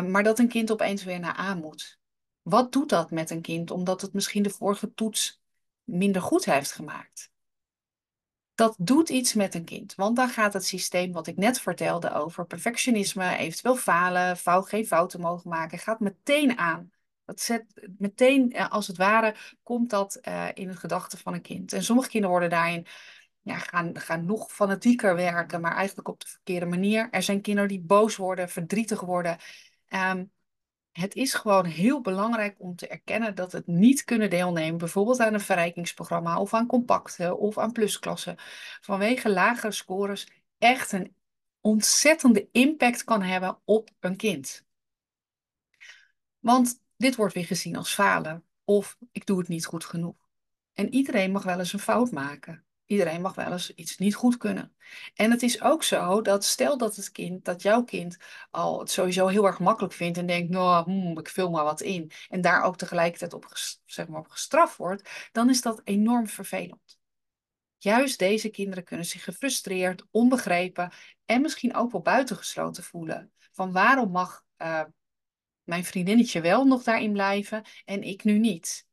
maar 0.08 0.24
dat 0.24 0.40
een 0.40 0.48
kind 0.48 0.72
opeens 0.72 1.04
weer 1.04 1.20
naar 1.20 1.40
A 1.40 1.56
moet. 1.56 2.00
Wat 2.42 2.72
doet 2.72 2.90
dat 2.90 3.12
met 3.12 3.30
een 3.30 3.42
kind? 3.42 3.72
Omdat 3.72 4.02
het 4.02 4.14
misschien 4.14 4.44
de 4.44 4.50
vorige 4.50 4.94
toets 4.94 5.42
minder 5.84 6.22
goed 6.22 6.46
heeft 6.46 6.72
gemaakt 6.72 7.32
dat 8.58 8.76
doet 8.80 9.10
iets 9.10 9.34
met 9.34 9.56
een 9.56 9.64
kind. 9.64 9.96
Want 9.96 10.16
dan 10.16 10.30
gaat 10.30 10.54
het 10.54 10.66
systeem 10.66 11.12
wat 11.12 11.28
ik 11.28 11.38
net 11.38 11.60
vertelde 11.60 12.14
over 12.14 12.46
perfectionisme, 12.46 13.38
eventueel 13.38 13.76
falen, 13.76 14.38
fout, 14.38 14.70
geen 14.70 14.88
fouten 14.88 15.20
mogen 15.20 15.50
maken, 15.50 15.80
gaat 15.80 16.00
meteen 16.00 16.58
aan. 16.58 16.92
Dat 17.26 17.42
zet 17.42 17.66
meteen, 17.98 18.52
eh, 18.52 18.70
als 18.70 18.88
het 18.88 18.98
ware, 18.98 19.36
komt 19.64 19.90
dat 19.90 20.20
uh, 20.28 20.48
in 20.54 20.68
het 20.68 20.78
gedachte 20.78 21.18
van 21.18 21.34
een 21.34 21.42
kind. 21.42 21.74
En 21.74 21.84
sommige 21.84 22.10
kinderen 22.10 22.38
worden 22.38 22.58
daarin, 22.58 22.86
ja, 23.42 23.58
gaan, 23.58 24.00
gaan 24.00 24.26
nog 24.26 24.52
fanatieker 24.52 25.16
werken, 25.16 25.62
maar 25.62 25.76
eigenlijk 25.76 26.08
op 26.08 26.20
de 26.20 26.28
verkeerde 26.28 26.66
manier. 26.66 27.08
Er 27.12 27.24
zijn 27.24 27.42
kinderen 27.42 27.70
die 27.70 27.82
boos 27.82 28.16
worden, 28.16 28.50
verdrietig 28.50 29.02
worden. 29.02 29.38
Um, 29.90 30.32
het 31.00 31.16
is 31.16 31.34
gewoon 31.34 31.66
heel 31.66 32.02
belangrijk 32.02 32.56
om 32.60 32.76
te 32.76 32.88
erkennen 32.88 33.36
dat 33.36 33.52
het 33.52 33.68
niet 33.68 34.04
kunnen 34.04 34.30
deelnemen, 34.30 34.78
bijvoorbeeld 34.78 35.20
aan 35.20 35.34
een 35.34 35.40
verrijkingsprogramma 35.40 36.40
of 36.40 36.54
aan 36.54 36.68
compacten 36.68 37.38
of 37.40 37.58
aan 37.58 37.72
plusklassen, 37.72 38.36
vanwege 38.82 39.30
lagere 39.30 39.72
scores 39.72 40.28
echt 40.58 40.92
een 40.92 41.16
ontzettende 41.62 42.50
impact 42.52 43.04
kan 43.04 43.22
hebben 43.22 43.60
op 43.66 43.90
een 44.00 44.16
kind. 44.16 44.66
Want 46.40 46.82
dit 46.96 47.16
wordt 47.16 47.34
weer 47.34 47.46
gezien 47.46 47.76
als 47.76 47.94
falen 47.94 48.44
of 48.64 48.98
ik 49.12 49.26
doe 49.26 49.40
het 49.40 49.48
niet 49.48 49.66
goed 49.66 49.86
genoeg. 49.86 50.16
En 50.74 50.94
iedereen 50.94 51.32
mag 51.32 51.44
wel 51.44 51.60
eens 51.60 51.74
een 51.74 51.80
fout 51.80 52.12
maken. 52.12 52.67
Iedereen 52.88 53.22
mag 53.22 53.36
wel 53.36 53.52
eens 53.52 53.74
iets 53.74 53.98
niet 53.98 54.16
goed 54.16 54.38
kunnen. 54.38 54.76
En 55.16 55.32
het 55.32 55.44
is 55.44 55.62
ook 55.62 55.84
zo 55.84 56.22
dat 56.22 56.44
stel 56.44 56.78
dat 56.78 56.96
het 56.96 57.12
kind, 57.12 57.46
dat 57.46 57.62
jouw 57.62 57.84
kind 57.84 58.18
al 58.52 58.80
het 58.80 58.92
sowieso 58.92 59.28
heel 59.28 59.46
erg 59.46 59.60
makkelijk 59.60 59.94
vindt 59.94 60.18
en 60.18 60.26
denkt, 60.26 60.50
nou, 60.50 60.84
hmm, 60.84 61.20
ik 61.20 61.30
vul 61.30 61.50
maar 61.50 61.64
wat 61.64 61.82
in. 61.82 62.12
En 62.30 62.42
daar 62.42 62.64
ook 62.64 62.78
tegelijkertijd 62.78 63.34
op, 63.34 63.48
zeg 63.86 64.08
maar, 64.08 64.26
gestraft 64.28 64.78
wordt, 64.78 65.30
dan 65.32 65.50
is 65.50 65.62
dat 65.62 65.82
enorm 65.84 66.28
vervelend. 66.28 66.98
Juist 67.78 68.20
deze 68.20 68.50
kinderen 68.50 68.84
kunnen 68.84 69.06
zich 69.06 69.24
gefrustreerd, 69.24 70.06
onbegrepen 70.12 70.92
en 71.26 71.42
misschien 71.42 71.76
ook 71.76 71.92
wel 71.92 72.02
buitengesloten 72.02 72.84
voelen. 72.84 73.32
Van 73.52 73.72
waarom 73.72 74.12
mag 74.12 74.46
uh, 74.58 74.84
mijn 75.64 75.86
vriendinnetje 75.86 76.42
wel 76.42 76.66
nog 76.66 76.84
daarin 76.84 77.12
blijven 77.12 77.66
en 77.86 78.04
ik 78.04 78.24
nu 78.24 78.40
niet? 78.40 78.87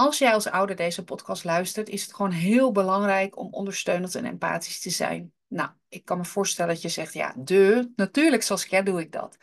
Als 0.00 0.18
jij 0.18 0.32
als 0.32 0.46
ouder 0.46 0.76
deze 0.76 1.04
podcast 1.04 1.44
luistert, 1.44 1.88
is 1.88 2.02
het 2.02 2.14
gewoon 2.14 2.30
heel 2.30 2.72
belangrijk 2.72 3.38
om 3.38 3.52
ondersteunend 3.52 4.14
en 4.14 4.24
empathisch 4.24 4.80
te 4.80 4.90
zijn. 4.90 5.32
Nou, 5.46 5.70
ik 5.88 6.04
kan 6.04 6.18
me 6.18 6.24
voorstellen 6.24 6.74
dat 6.74 6.82
je 6.82 6.88
zegt, 6.88 7.12
ja, 7.12 7.34
de, 7.36 7.92
natuurlijk 7.96 8.42
Saskia 8.42 8.82
doe 8.82 9.00
ik 9.00 9.12
dat. 9.12 9.36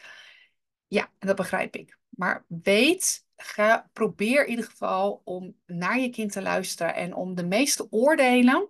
Ja, 0.88 1.12
dat 1.20 1.36
begrijp 1.36 1.76
ik. 1.76 1.98
Maar 2.10 2.46
weet, 2.48 3.26
ga, 3.36 3.90
probeer 3.94 4.44
in 4.44 4.50
ieder 4.50 4.66
geval 4.66 5.22
om 5.24 5.56
naar 5.66 6.00
je 6.00 6.10
kind 6.10 6.32
te 6.32 6.42
luisteren 6.42 6.96
en 6.96 7.14
om 7.14 7.36
de 7.36 7.46
meeste 7.46 7.88
oordelen 7.90 8.70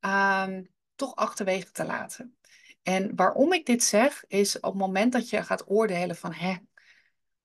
um, 0.00 0.68
toch 0.94 1.14
achterwege 1.14 1.70
te 1.70 1.84
laten. 1.84 2.36
En 2.82 3.16
waarom 3.16 3.52
ik 3.52 3.66
dit 3.66 3.82
zeg, 3.82 4.24
is 4.26 4.56
op 4.56 4.62
het 4.72 4.80
moment 4.80 5.12
dat 5.12 5.30
je 5.30 5.42
gaat 5.42 5.70
oordelen 5.70 6.16
van, 6.16 6.32
hè, 6.32 6.56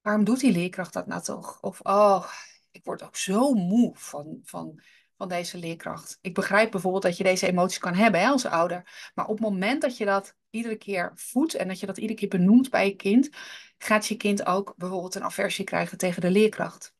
waarom 0.01 0.23
doet 0.23 0.39
die 0.39 0.51
leerkracht 0.51 0.93
dat 0.93 1.07
nou 1.07 1.21
toch? 1.21 1.61
Of, 1.61 1.79
oh, 1.81 2.27
ik 2.73 2.83
word 2.83 3.03
ook 3.03 3.15
zo 3.15 3.53
moe 3.53 3.91
van, 3.95 4.39
van, 4.43 4.81
van 5.17 5.27
deze 5.27 5.57
leerkracht. 5.57 6.17
Ik 6.21 6.33
begrijp 6.33 6.71
bijvoorbeeld 6.71 7.03
dat 7.03 7.17
je 7.17 7.23
deze 7.23 7.47
emoties 7.47 7.77
kan 7.77 7.93
hebben 7.93 8.25
als 8.25 8.45
ouder. 8.45 9.11
Maar 9.15 9.25
op 9.25 9.37
het 9.37 9.47
moment 9.47 9.81
dat 9.81 9.97
je 9.97 10.05
dat 10.05 10.35
iedere 10.49 10.75
keer 10.75 11.11
voedt 11.15 11.53
en 11.53 11.67
dat 11.67 11.79
je 11.79 11.85
dat 11.85 11.97
iedere 11.97 12.19
keer 12.19 12.29
benoemt 12.39 12.69
bij 12.69 12.85
je 12.85 12.95
kind, 12.95 13.29
gaat 13.77 14.07
je 14.07 14.15
kind 14.15 14.45
ook 14.45 14.73
bijvoorbeeld 14.77 15.15
een 15.15 15.23
aversie 15.23 15.65
krijgen 15.65 15.97
tegen 15.97 16.21
de 16.21 16.31
leerkracht. 16.31 16.93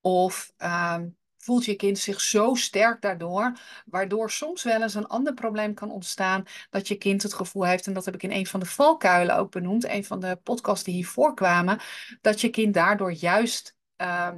Of 0.00 0.52
um, 0.58 1.16
voelt 1.36 1.64
je 1.64 1.74
kind 1.74 1.98
zich 1.98 2.20
zo 2.20 2.54
sterk 2.54 3.00
daardoor, 3.00 3.58
waardoor 3.86 4.30
soms 4.30 4.62
wel 4.62 4.82
eens 4.82 4.94
een 4.94 5.06
ander 5.06 5.34
probleem 5.34 5.74
kan 5.74 5.90
ontstaan, 5.90 6.44
dat 6.70 6.88
je 6.88 6.94
kind 6.94 7.22
het 7.22 7.34
gevoel 7.34 7.66
heeft, 7.66 7.86
en 7.86 7.92
dat 7.92 8.04
heb 8.04 8.14
ik 8.14 8.22
in 8.22 8.32
een 8.32 8.46
van 8.46 8.60
de 8.60 8.66
valkuilen 8.66 9.36
ook 9.36 9.50
benoemd, 9.50 9.84
een 9.84 10.04
van 10.04 10.20
de 10.20 10.40
podcasts 10.42 10.84
die 10.84 10.94
hiervoor 10.94 11.34
kwamen, 11.34 11.80
dat 12.20 12.40
je 12.40 12.50
kind 12.50 12.74
daardoor 12.74 13.12
juist 13.12 13.76
um, 13.96 14.06
eh, 14.06 14.32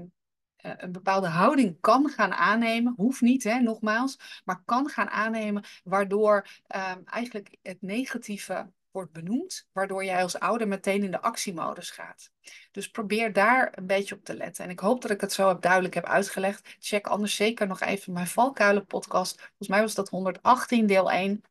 een 0.63 0.93
bepaalde 0.93 1.29
houding 1.29 1.81
kan 1.81 2.09
gaan 2.09 2.33
aannemen, 2.33 2.95
hoeft 2.97 3.21
niet, 3.21 3.45
hè, 3.45 3.61
nogmaals, 3.61 4.43
maar 4.45 4.63
kan 4.65 4.89
gaan 4.89 5.09
aannemen, 5.11 5.65
waardoor 5.85 6.47
um, 6.77 7.03
eigenlijk 7.05 7.57
het 7.63 7.83
negatieve 7.83 8.71
wordt 8.91 9.13
benoemd, 9.13 9.69
waardoor 9.73 10.05
jij 10.05 10.23
als 10.23 10.39
ouder 10.39 10.69
meteen 10.69 11.03
in 11.03 11.11
de 11.11 11.21
actiemodus 11.21 11.91
gaat. 11.91 12.31
Dus 12.71 12.91
probeer 12.91 13.33
daar 13.33 13.73
een 13.75 13.87
beetje 13.87 14.15
op 14.15 14.25
te 14.25 14.37
letten. 14.37 14.65
En 14.65 14.71
ik 14.71 14.79
hoop 14.79 15.03
dat 15.03 15.11
ik 15.11 15.21
het 15.21 15.33
zo 15.33 15.59
duidelijk 15.59 15.95
heb 15.95 16.05
uitgelegd. 16.05 16.77
Check 16.79 17.07
anders 17.07 17.35
zeker 17.35 17.67
nog 17.67 17.81
even 17.81 18.13
mijn 18.13 18.27
Valkuilen 18.27 18.87
podcast. 18.87 19.41
Volgens 19.41 19.69
mij 19.69 19.81
was 19.81 19.95
dat 19.95 20.09
118 20.09 20.87
deel 20.87 21.11
1. 21.11 21.43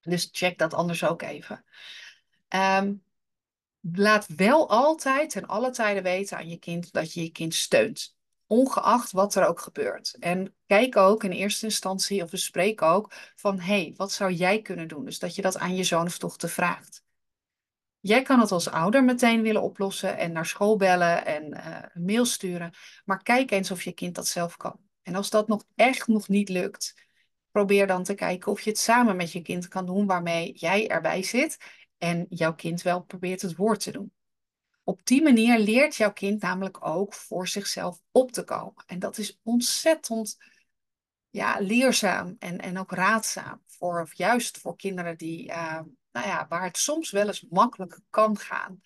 Dus 0.00 0.28
check 0.32 0.58
dat 0.58 0.74
anders 0.74 1.04
ook 1.04 1.22
even. 1.22 1.64
Um, 2.48 3.02
laat 3.80 4.26
wel 4.36 4.68
altijd 4.68 5.36
en 5.36 5.46
alle 5.46 5.70
tijden 5.70 6.02
weten 6.02 6.36
aan 6.36 6.48
je 6.48 6.58
kind 6.58 6.92
dat 6.92 7.12
je 7.12 7.22
je 7.22 7.30
kind 7.30 7.54
steunt 7.54 8.16
ongeacht 8.52 9.12
wat 9.12 9.34
er 9.34 9.46
ook 9.46 9.60
gebeurt. 9.60 10.16
En 10.18 10.54
kijk 10.66 10.96
ook 10.96 11.24
in 11.24 11.30
eerste 11.30 11.66
instantie 11.66 12.22
of 12.22 12.30
bespreek 12.30 12.82
ook 12.82 13.12
van 13.34 13.60
hé, 13.60 13.82
hey, 13.82 13.94
wat 13.96 14.12
zou 14.12 14.32
jij 14.32 14.62
kunnen 14.62 14.88
doen? 14.88 15.04
Dus 15.04 15.18
dat 15.18 15.34
je 15.34 15.42
dat 15.42 15.58
aan 15.58 15.76
je 15.76 15.84
zoon 15.84 16.06
of 16.06 16.18
dochter 16.18 16.48
vraagt. 16.48 17.02
Jij 18.00 18.22
kan 18.22 18.40
het 18.40 18.52
als 18.52 18.68
ouder 18.68 19.04
meteen 19.04 19.42
willen 19.42 19.62
oplossen 19.62 20.18
en 20.18 20.32
naar 20.32 20.46
school 20.46 20.76
bellen 20.76 21.26
en 21.26 21.56
uh, 21.56 21.78
een 21.92 22.04
mail 22.04 22.24
sturen. 22.24 22.72
Maar 23.04 23.22
kijk 23.22 23.50
eens 23.50 23.70
of 23.70 23.82
je 23.82 23.92
kind 23.92 24.14
dat 24.14 24.26
zelf 24.26 24.56
kan. 24.56 24.78
En 25.02 25.14
als 25.14 25.30
dat 25.30 25.48
nog 25.48 25.64
echt 25.74 26.06
nog 26.06 26.28
niet 26.28 26.48
lukt, 26.48 26.94
probeer 27.50 27.86
dan 27.86 28.04
te 28.04 28.14
kijken 28.14 28.52
of 28.52 28.60
je 28.60 28.70
het 28.70 28.78
samen 28.78 29.16
met 29.16 29.32
je 29.32 29.42
kind 29.42 29.68
kan 29.68 29.86
doen 29.86 30.06
waarmee 30.06 30.52
jij 30.52 30.88
erbij 30.88 31.22
zit 31.22 31.56
en 31.98 32.26
jouw 32.28 32.54
kind 32.54 32.82
wel 32.82 33.02
probeert 33.02 33.42
het 33.42 33.56
woord 33.56 33.80
te 33.80 33.90
doen. 33.90 34.12
Op 34.84 35.04
die 35.04 35.22
manier 35.22 35.58
leert 35.58 35.96
jouw 35.96 36.12
kind 36.12 36.42
namelijk 36.42 36.86
ook 36.86 37.14
voor 37.14 37.48
zichzelf 37.48 38.00
op 38.10 38.32
te 38.32 38.44
komen. 38.44 38.84
En 38.86 38.98
dat 38.98 39.18
is 39.18 39.40
ontzettend 39.42 40.36
ja, 41.30 41.58
leerzaam 41.60 42.36
en, 42.38 42.58
en 42.58 42.78
ook 42.78 42.92
raadzaam. 42.92 43.62
Voor, 43.66 44.10
juist 44.14 44.58
voor 44.58 44.76
kinderen 44.76 45.16
die, 45.16 45.48
uh, 45.48 45.80
nou 46.12 46.26
ja, 46.26 46.46
waar 46.48 46.64
het 46.64 46.76
soms 46.76 47.10
wel 47.10 47.26
eens 47.26 47.46
makkelijk 47.50 48.00
kan 48.10 48.38
gaan, 48.38 48.80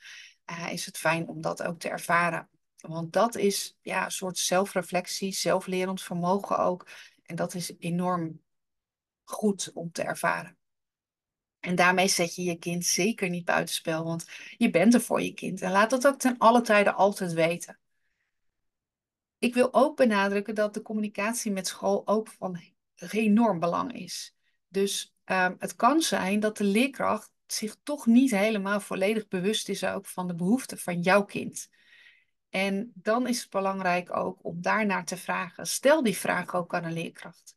uh, 0.51 0.73
is 0.73 0.87
het 0.87 0.99
fijn 0.99 1.29
om 1.29 1.41
dat 1.41 1.63
ook 1.63 1.79
te 1.79 1.89
ervaren. 1.89 2.51
Want 2.77 3.13
dat 3.13 3.35
is 3.35 3.79
ja, 3.81 4.05
een 4.05 4.11
soort 4.11 4.39
zelfreflectie, 4.39 5.33
zelflerend 5.33 6.03
vermogen 6.03 6.59
ook. 6.59 6.89
En 7.23 7.37
dat 7.37 7.55
is 7.55 7.75
enorm 7.79 8.43
goed 9.25 9.71
om 9.75 9.93
te 9.93 10.03
ervaren. 10.03 10.59
En 11.67 11.75
daarmee 11.75 12.09
zet 12.09 12.35
je 12.35 12.43
je 12.43 12.59
kind 12.59 12.85
zeker 12.85 13.29
niet 13.29 13.45
buitenspel, 13.45 14.05
want 14.05 14.27
je 14.57 14.71
bent 14.71 14.95
er 14.95 15.01
voor 15.01 15.23
je 15.23 15.35
kind. 15.35 15.61
En 15.63 15.71
laat 15.71 15.91
dat 15.91 16.07
ook 16.07 16.19
ten 16.19 16.39
alle 16.39 16.61
tijden 16.61 16.95
altijd 16.95 17.33
weten. 17.33 17.79
Ik 19.39 19.55
wil 19.55 19.75
ook 19.75 19.97
benadrukken 19.97 20.55
dat 20.55 20.75
de 20.75 20.83
communicatie 20.83 21.53
met 21.53 21.67
school 21.67 22.07
ook 22.07 22.29
van 22.29 22.61
enorm 23.11 23.59
belang 23.59 23.93
is. 23.93 24.35
Dus 24.69 25.15
um, 25.25 25.57
het 25.59 25.77
kan 25.77 26.01
zijn 26.01 26.41
dat 26.41 26.57
de 26.57 26.65
leerkracht 26.65 27.31
zich 27.47 27.77
toch 27.83 28.07
niet 28.07 28.31
helemaal 28.31 28.81
volledig 28.81 29.29
bewust 29.29 29.69
is 29.69 29.85
ook 29.85 30.07
van 30.07 30.27
de 30.27 30.35
behoeften 30.35 30.79
van 30.79 31.01
jouw 31.01 31.25
kind. 31.25 31.69
En 32.49 32.93
dan 32.95 33.27
is 33.27 33.41
het 33.41 33.51
belangrijk 33.51 34.17
ook 34.17 34.45
om 34.45 34.63
daarnaar 34.63 35.05
te 35.05 35.17
vragen. 35.17 35.67
Stel 35.67 36.03
die 36.03 36.17
vraag 36.17 36.55
ook 36.55 36.75
aan 36.75 36.85
een 36.85 36.93
leerkracht. 36.93 37.57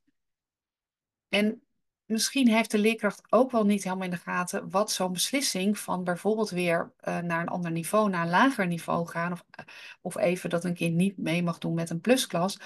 En 1.27 1.63
misschien 2.09 2.47
heeft 2.47 2.71
de 2.71 2.77
leerkracht 2.77 3.21
ook 3.29 3.51
wel 3.51 3.65
niet 3.65 3.83
helemaal 3.83 4.05
in 4.05 4.11
de 4.11 4.17
gaten 4.17 4.69
wat 4.69 4.91
zo'n 4.91 5.13
beslissing 5.13 5.79
van 5.79 6.03
bijvoorbeeld 6.03 6.49
weer 6.49 6.91
uh, 7.07 7.17
naar 7.17 7.41
een 7.41 7.47
ander 7.47 7.71
niveau, 7.71 8.09
naar 8.09 8.23
een 8.23 8.29
lager 8.29 8.67
niveau 8.67 9.07
gaan, 9.07 9.31
of, 9.31 9.45
of 10.01 10.17
even 10.17 10.49
dat 10.49 10.63
een 10.63 10.73
kind 10.73 10.95
niet 10.95 11.17
mee 11.17 11.43
mag 11.43 11.57
doen 11.57 11.73
met 11.73 11.89
een 11.89 12.01
plusklas. 12.01 12.59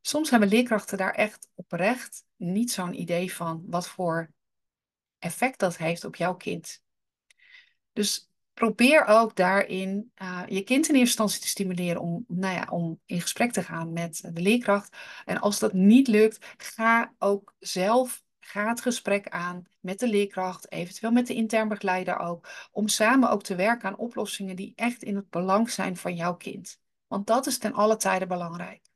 Soms 0.00 0.30
hebben 0.30 0.48
leerkrachten 0.48 0.98
daar 0.98 1.14
echt 1.14 1.48
oprecht 1.54 2.24
niet 2.36 2.72
zo'n 2.72 3.00
idee 3.00 3.34
van 3.34 3.62
wat 3.66 3.88
voor 3.88 4.30
effect 5.18 5.58
dat 5.58 5.76
heeft 5.76 6.04
op 6.04 6.16
jouw 6.16 6.34
kind. 6.34 6.82
Dus 7.92 8.30
probeer 8.54 9.04
ook 9.04 9.36
daarin 9.36 10.12
uh, 10.22 10.42
je 10.48 10.62
kind 10.62 10.88
in 10.88 10.94
eerste 10.94 10.98
instantie 10.98 11.40
te 11.40 11.48
stimuleren 11.48 12.00
om, 12.00 12.24
nou 12.28 12.54
ja, 12.54 12.66
om 12.70 13.00
in 13.06 13.20
gesprek 13.20 13.52
te 13.52 13.62
gaan 13.62 13.92
met 13.92 14.30
de 14.32 14.40
leerkracht. 14.40 14.96
En 15.24 15.40
als 15.40 15.58
dat 15.58 15.72
niet 15.72 16.08
lukt, 16.08 16.54
ga 16.56 17.14
ook 17.18 17.54
zelf 17.58 18.22
ga 18.52 18.68
het 18.68 18.80
gesprek 18.80 19.28
aan 19.28 19.66
met 19.80 19.98
de 19.98 20.08
leerkracht, 20.08 20.70
eventueel 20.70 21.12
met 21.12 21.26
de 21.26 21.34
intern 21.34 21.68
begeleider 21.68 22.18
ook, 22.18 22.48
om 22.72 22.88
samen 22.88 23.30
ook 23.30 23.42
te 23.42 23.54
werken 23.54 23.88
aan 23.88 23.96
oplossingen 23.96 24.56
die 24.56 24.72
echt 24.76 25.02
in 25.02 25.16
het 25.16 25.30
belang 25.30 25.70
zijn 25.70 25.96
van 25.96 26.14
jouw 26.14 26.36
kind. 26.36 26.80
Want 27.06 27.26
dat 27.26 27.46
is 27.46 27.58
ten 27.58 27.72
alle 27.72 27.96
tijde 27.96 28.26
belangrijk. 28.26 28.90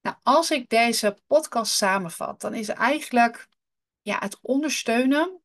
Nou, 0.00 0.16
als 0.22 0.50
ik 0.50 0.68
deze 0.68 1.18
podcast 1.26 1.72
samenvat, 1.72 2.40
dan 2.40 2.54
is 2.54 2.68
eigenlijk 2.68 3.48
ja, 4.00 4.18
het 4.18 4.38
ondersteunen 4.40 5.41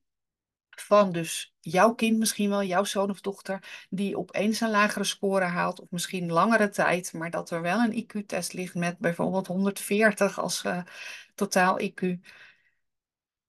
van 0.81 1.12
dus 1.12 1.53
jouw 1.60 1.93
kind 1.93 2.17
misschien 2.17 2.50
wel, 2.50 2.63
jouw 2.63 2.84
zoon 2.84 3.10
of 3.10 3.22
dochter, 3.22 3.86
die 3.89 4.17
opeens 4.17 4.60
een 4.60 4.69
lagere 4.69 5.03
score 5.03 5.46
haalt, 5.46 5.79
of 5.79 5.89
misschien 5.89 6.31
langere 6.31 6.69
tijd, 6.69 7.13
maar 7.13 7.29
dat 7.29 7.50
er 7.50 7.62
wel 7.62 7.79
een 7.79 8.03
IQ-test 8.03 8.53
ligt 8.53 8.75
met 8.75 8.98
bijvoorbeeld 8.98 9.48
140 9.48 10.39
als 10.39 10.63
uh, 10.63 10.81
totaal 11.36 11.81
IQ, 11.81 12.19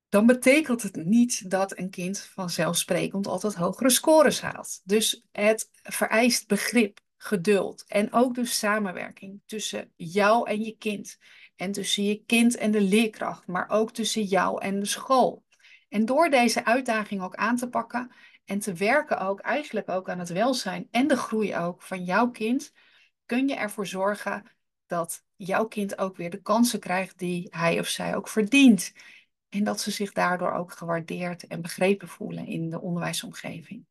dan 0.08 0.26
betekent 0.26 0.82
het 0.82 0.96
niet 0.96 1.50
dat 1.50 1.78
een 1.78 1.90
kind 1.90 2.20
vanzelfsprekend 2.20 3.26
altijd 3.26 3.54
hogere 3.54 3.90
scores 3.90 4.40
haalt. 4.40 4.80
Dus 4.84 5.24
het 5.32 5.70
vereist 5.82 6.46
begrip, 6.46 7.00
geduld 7.18 7.84
en 7.86 8.12
ook 8.12 8.34
dus 8.34 8.58
samenwerking 8.58 9.40
tussen 9.46 9.92
jou 9.96 10.48
en 10.48 10.62
je 10.62 10.76
kind. 10.78 11.18
En 11.56 11.72
tussen 11.72 12.04
je 12.04 12.22
kind 12.26 12.56
en 12.56 12.70
de 12.70 12.80
leerkracht, 12.80 13.46
maar 13.46 13.68
ook 13.68 13.92
tussen 13.92 14.22
jou 14.22 14.62
en 14.62 14.80
de 14.80 14.86
school. 14.86 15.44
En 15.88 16.04
door 16.04 16.30
deze 16.30 16.64
uitdaging 16.64 17.22
ook 17.22 17.34
aan 17.34 17.56
te 17.56 17.68
pakken 17.68 18.10
en 18.44 18.58
te 18.58 18.72
werken 18.72 19.20
ook 19.20 19.40
eigenlijk 19.40 19.88
ook 19.88 20.08
aan 20.08 20.18
het 20.18 20.28
welzijn 20.28 20.88
en 20.90 21.06
de 21.06 21.16
groei 21.16 21.56
ook 21.56 21.82
van 21.82 22.04
jouw 22.04 22.30
kind, 22.30 22.72
kun 23.26 23.48
je 23.48 23.54
ervoor 23.54 23.86
zorgen 23.86 24.44
dat 24.86 25.24
jouw 25.36 25.66
kind 25.66 25.98
ook 25.98 26.16
weer 26.16 26.30
de 26.30 26.42
kansen 26.42 26.80
krijgt 26.80 27.18
die 27.18 27.46
hij 27.50 27.78
of 27.78 27.86
zij 27.86 28.16
ook 28.16 28.28
verdient. 28.28 28.92
En 29.48 29.64
dat 29.64 29.80
ze 29.80 29.90
zich 29.90 30.12
daardoor 30.12 30.52
ook 30.52 30.72
gewaardeerd 30.72 31.46
en 31.46 31.62
begrepen 31.62 32.08
voelen 32.08 32.46
in 32.46 32.70
de 32.70 32.80
onderwijsomgeving. 32.80 33.86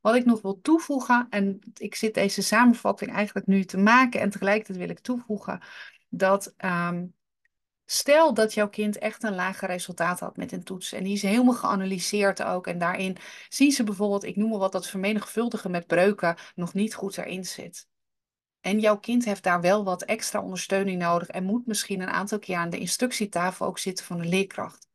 Wat 0.00 0.14
ik 0.14 0.24
nog 0.24 0.42
wil 0.42 0.60
toevoegen, 0.60 1.26
en 1.30 1.60
ik 1.74 1.94
zit 1.94 2.14
deze 2.14 2.42
samenvatting 2.42 3.12
eigenlijk 3.12 3.46
nu 3.46 3.64
te 3.64 3.78
maken 3.78 4.20
en 4.20 4.30
tegelijkertijd 4.30 4.78
wil 4.78 4.88
ik 4.88 4.98
toevoegen 4.98 5.60
dat 6.08 6.54
ehm, 6.56 7.06
Stel 7.90 8.34
dat 8.34 8.54
jouw 8.54 8.68
kind 8.68 8.98
echt 8.98 9.22
een 9.22 9.34
lager 9.34 9.68
resultaat 9.68 10.20
had 10.20 10.36
met 10.36 10.52
een 10.52 10.62
toets 10.62 10.92
en 10.92 11.04
die 11.04 11.12
is 11.12 11.22
helemaal 11.22 11.54
geanalyseerd 11.54 12.42
ook 12.42 12.66
en 12.66 12.78
daarin 12.78 13.16
zien 13.48 13.72
ze 13.72 13.84
bijvoorbeeld, 13.84 14.24
ik 14.24 14.36
noem 14.36 14.50
maar 14.50 14.58
wat, 14.58 14.72
dat 14.72 14.86
vermenigvuldigen 14.86 15.70
met 15.70 15.86
breuken 15.86 16.36
nog 16.54 16.74
niet 16.74 16.94
goed 16.94 17.18
erin 17.18 17.44
zit. 17.44 17.88
En 18.60 18.80
jouw 18.80 18.98
kind 18.98 19.24
heeft 19.24 19.42
daar 19.42 19.60
wel 19.60 19.84
wat 19.84 20.02
extra 20.02 20.42
ondersteuning 20.42 20.98
nodig 20.98 21.28
en 21.28 21.44
moet 21.44 21.66
misschien 21.66 22.00
een 22.00 22.08
aantal 22.08 22.38
keer 22.38 22.56
aan 22.56 22.70
de 22.70 22.78
instructietafel 22.78 23.66
ook 23.66 23.78
zitten 23.78 24.04
van 24.04 24.20
een 24.20 24.28
leerkracht. 24.28 24.88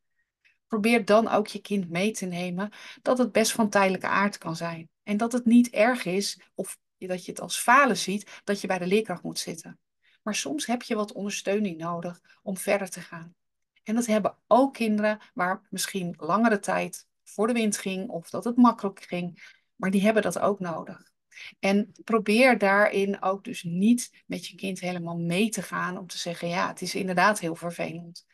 Probeer 0.68 1.06
dan 1.06 1.28
ook 1.28 1.48
je 1.48 1.62
kind 1.62 1.90
mee 1.90 2.12
te 2.12 2.26
nemen 2.26 2.72
dat 3.02 3.18
het 3.18 3.32
best 3.32 3.52
van 3.52 3.70
tijdelijke 3.70 4.08
aard 4.08 4.38
kan 4.38 4.56
zijn. 4.56 4.90
En 5.04 5.18
dat 5.18 5.32
het 5.32 5.46
niet 5.46 5.70
erg 5.70 6.06
is 6.06 6.40
of 6.56 6.78
dat 6.98 7.26
je 7.26 7.32
het 7.32 7.42
als 7.42 7.58
falen 7.58 7.98
ziet 7.98 8.42
dat 8.44 8.62
je 8.62 8.68
bij 8.68 8.80
de 8.80 8.88
leerkracht 8.88 9.24
moet 9.24 9.40
zitten. 9.40 9.80
Maar 10.24 10.36
soms 10.36 10.66
heb 10.66 10.82
je 10.82 10.96
wat 10.96 11.12
ondersteuning 11.12 11.78
nodig 11.78 12.22
om 12.42 12.58
verder 12.58 12.90
te 12.90 13.02
gaan. 13.02 13.36
En 13.84 13.96
dat 13.96 14.06
hebben 14.06 14.38
ook 14.48 14.74
kinderen 14.74 15.20
waar 15.34 15.62
misschien 15.70 16.14
langere 16.18 16.60
tijd 16.60 17.08
voor 17.24 17.48
de 17.48 17.54
wind 17.54 17.78
ging 17.78 18.10
of 18.10 18.30
dat 18.30 18.44
het 18.44 18.58
makkelijk 18.58 19.02
ging. 19.02 19.58
Maar 19.76 19.92
die 19.92 20.02
hebben 20.02 20.24
dat 20.24 20.40
ook 20.40 20.60
nodig. 20.60 21.12
En 21.60 21.92
probeer 22.04 22.58
daarin 22.58 23.22
ook 23.22 23.44
dus 23.44 23.64
niet 23.64 24.24
met 24.26 24.48
je 24.48 24.56
kind 24.56 24.80
helemaal 24.80 25.18
mee 25.18 25.50
te 25.50 25.62
gaan 25.62 25.98
om 25.98 26.08
te 26.08 26.18
zeggen, 26.18 26.48
ja, 26.48 26.68
het 26.68 26.82
is 26.82 26.96
inderdaad 26.96 27.40
heel 27.40 27.56
vervelend. 27.56 28.26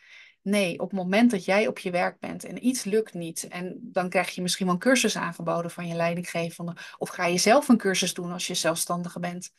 Nee, 0.42 0.74
op 0.74 0.90
het 0.90 1.00
moment 1.00 1.32
dat 1.32 1.46
jij 1.46 1.68
op 1.68 1.80
je 1.80 1.92
werk 1.92 2.20
bent 2.20 2.44
en 2.44 2.66
iets 2.66 2.84
lukt 2.84 3.14
niet, 3.14 3.48
en 3.48 3.80
dan 3.82 4.10
krijg 4.10 4.30
je 4.30 4.42
misschien 4.42 4.66
wel 4.66 4.76
een 4.76 4.82
cursus 4.82 5.18
aangeboden 5.18 5.72
van 5.72 5.88
je 5.88 5.96
leidinggevende, 5.96 6.76
of 6.98 7.10
ga 7.10 7.26
je 7.26 7.38
zelf 7.38 7.68
een 7.68 7.78
cursus 7.78 8.14
doen 8.14 8.32
als 8.32 8.48
je 8.48 8.54
zelfstandige 8.54 9.20
bent, 9.20 9.52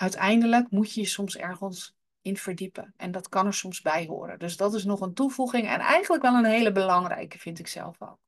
uiteindelijk 0.00 0.70
moet 0.70 0.94
je 0.94 1.00
je 1.00 1.06
soms 1.06 1.36
ergens 1.36 1.94
in 2.22 2.36
verdiepen. 2.36 2.94
En 2.96 3.10
dat 3.10 3.28
kan 3.28 3.46
er 3.46 3.54
soms 3.54 3.80
bij 3.80 4.06
horen. 4.06 4.38
Dus 4.38 4.56
dat 4.56 4.74
is 4.74 4.84
nog 4.84 5.00
een 5.00 5.14
toevoeging 5.14 5.68
en 5.68 5.80
eigenlijk 5.80 6.22
wel 6.22 6.34
een 6.34 6.44
hele 6.44 6.72
belangrijke, 6.72 7.38
vind 7.38 7.58
ik 7.58 7.66
zelf 7.66 8.02
ook. 8.02 8.18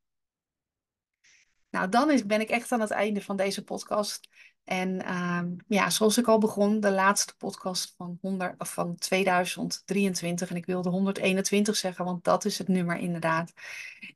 Nou, 1.71 1.89
dan 1.89 2.11
is, 2.11 2.27
ben 2.27 2.41
ik 2.41 2.49
echt 2.49 2.73
aan 2.73 2.81
het 2.81 2.91
einde 2.91 3.23
van 3.23 3.37
deze 3.37 3.65
podcast. 3.65 4.29
En 4.65 5.03
uh, 5.05 5.43
ja, 5.67 5.91
zoals 5.91 6.19
ik 6.19 6.27
al 6.27 6.39
begon, 6.39 6.81
de 6.81 6.91
laatste 6.91 7.37
podcast 7.37 7.95
van, 7.97 8.19
100, 8.21 8.61
of 8.61 8.73
van 8.73 8.97
2023. 8.97 10.51
En 10.51 10.57
ik 10.57 10.67
wilde 10.67 10.89
121 10.89 11.77
zeggen, 11.77 12.05
want 12.05 12.25
dat 12.25 12.45
is 12.45 12.59
het 12.59 12.69
nummer 12.69 12.97
inderdaad. 12.97 13.53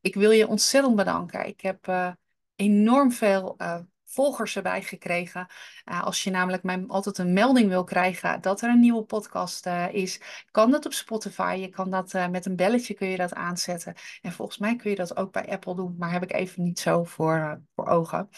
Ik 0.01 0.14
wil 0.14 0.31
je 0.31 0.49
ontzettend 0.49 0.97
bedanken. 0.97 1.47
Ik 1.47 1.61
heb 1.61 1.88
uh, 1.88 2.12
enorm 2.57 3.12
veel 3.12 3.55
uh, 3.59 3.79
volgers 4.16 4.57
erbij 4.57 4.83
gekregen. 4.83 5.46
Uh, 5.85 6.02
als 6.02 6.24
je 6.24 6.31
namelijk 6.31 6.88
altijd 6.88 7.18
een 7.18 7.33
melding 7.33 7.68
wil 7.68 7.85
krijgen 7.85 8.40
dat 8.40 8.62
er 8.62 8.68
een 8.68 8.81
nieuwe 8.81 9.02
podcast 9.02 9.66
uh, 9.66 9.92
is, 9.92 10.20
kan 10.50 10.70
dat 10.70 10.87
op 10.87 10.92
Spotify. 10.92 11.59
Je 11.61 11.68
kan 11.68 11.90
dat 11.90 12.14
uh, 12.14 12.29
met 12.29 12.46
een 12.46 12.57
belletje 12.57 12.94
kun 12.94 13.09
je 13.09 13.16
dat 13.16 13.35
aanzetten. 13.35 13.94
En 14.22 14.33
volgens 14.33 14.59
mij 14.59 14.76
kun 14.76 14.90
je 14.90 14.96
dat 14.96 15.16
ook 15.16 15.33
bij 15.33 15.48
Apple 15.48 15.74
doen, 15.74 15.94
maar 15.98 16.12
heb 16.12 16.22
ik 16.22 16.33
even 16.33 16.62
niet 16.62 16.79
zo 16.79 17.05
voor, 17.05 17.62
voor 17.74 17.87
ogen. 17.87 18.29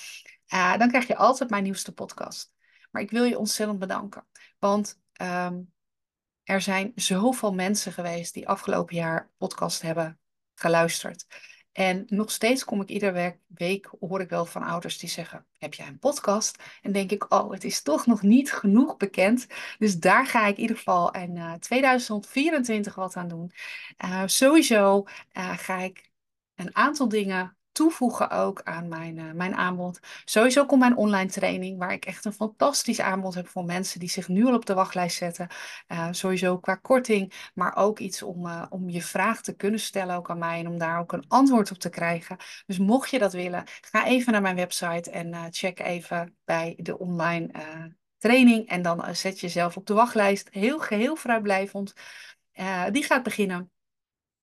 dan 0.79 0.89
krijg 0.89 1.07
je 1.07 1.17
altijd 1.17 1.51
mijn 1.51 1.63
nieuwste 1.63 1.93
podcast. 1.93 2.53
Maar 2.91 3.03
ik 3.03 3.11
wil 3.11 3.25
je 3.25 3.39
ontzettend 3.39 3.79
bedanken. 3.79 4.27
Want 4.59 5.01
um, 5.23 5.73
er 6.43 6.61
zijn 6.61 6.93
zoveel 6.95 7.55
mensen 7.55 7.93
geweest 7.93 8.35
die 8.35 8.49
afgelopen 8.49 8.97
jaar 8.97 9.31
podcast 9.37 9.83
hebben 9.83 10.19
geluisterd. 10.55 11.27
En 11.79 12.05
nog 12.09 12.31
steeds 12.31 12.65
kom 12.65 12.81
ik 12.81 12.89
iedere 12.89 13.37
week, 13.47 13.91
hoor 14.01 14.21
ik 14.21 14.29
wel 14.29 14.45
van 14.45 14.63
ouders 14.63 14.99
die 14.99 15.09
zeggen, 15.09 15.47
heb 15.59 15.75
jij 15.75 15.87
een 15.87 15.99
podcast? 15.99 16.63
En 16.83 16.93
denk 16.93 17.11
ik, 17.11 17.33
oh, 17.33 17.51
het 17.51 17.65
is 17.65 17.83
toch 17.83 18.07
nog 18.07 18.23
niet 18.23 18.53
genoeg 18.53 18.97
bekend. 18.97 19.47
Dus 19.79 19.99
daar 19.99 20.27
ga 20.27 20.47
ik 20.47 20.57
in 20.57 20.61
ieder 20.61 20.77
geval 20.77 21.15
in 21.15 21.37
uh, 21.37 21.53
2024 21.53 22.95
wat 22.95 23.17
aan 23.17 23.29
doen. 23.29 23.53
Uh, 24.05 24.23
sowieso 24.27 25.05
uh, 25.33 25.59
ga 25.59 25.79
ik 25.79 26.11
een 26.55 26.77
aantal 26.77 27.09
dingen 27.09 27.57
toevoegen 27.79 28.31
ook 28.31 28.63
aan 28.63 28.89
mijn, 28.89 29.19
uh, 29.19 29.33
mijn 29.33 29.55
aanbod. 29.55 30.01
Sowieso 30.25 30.67
komt 30.67 30.81
mijn 30.81 30.97
online 30.97 31.31
training, 31.31 31.79
waar 31.79 31.93
ik 31.93 32.05
echt 32.05 32.25
een 32.25 32.33
fantastisch 32.33 33.01
aanbod 33.01 33.35
heb 33.35 33.49
voor 33.49 33.65
mensen 33.65 34.01
die 34.01 34.09
zich 34.09 34.29
nu 34.29 34.47
al 34.47 34.55
op 34.55 34.67
de 34.67 34.75
wachtlijst 34.75 35.17
zetten. 35.17 35.49
Uh, 35.89 36.09
sowieso 36.11 36.59
qua 36.59 36.75
korting, 36.75 37.51
maar 37.55 37.77
ook 37.77 37.99
iets 37.99 38.23
om, 38.23 38.47
uh, 38.47 38.67
om 38.69 38.89
je 38.89 39.03
vraag 39.03 39.43
te 39.43 39.57
kunnen 39.57 39.81
stellen 39.81 40.17
ook 40.17 40.31
aan 40.31 40.39
mij 40.39 40.59
en 40.59 40.67
om 40.67 40.79
daar 40.79 40.99
ook 40.99 41.13
een 41.13 41.25
antwoord 41.29 41.71
op 41.71 41.79
te 41.79 41.89
krijgen. 41.89 42.37
Dus 42.67 42.79
mocht 42.79 43.11
je 43.11 43.19
dat 43.19 43.33
willen, 43.33 43.65
ga 43.81 44.07
even 44.07 44.33
naar 44.33 44.43
mijn 44.43 44.57
website 44.57 45.11
en 45.11 45.49
check 45.51 45.81
even 45.81 46.37
bij 46.45 46.75
de 46.77 46.99
online 46.99 47.51
training. 48.19 48.69
En 48.69 48.83
dan 48.83 49.17
zet 49.17 49.41
je 49.41 49.47
jezelf 49.47 49.77
op 49.77 49.87
de 49.87 49.95
wachtlijst. 49.95 50.49
Heel 50.51 50.79
geheel 50.79 51.17
vrijblijvend. 51.17 51.93
die 52.91 53.03
gaat 53.03 53.23
beginnen 53.23 53.71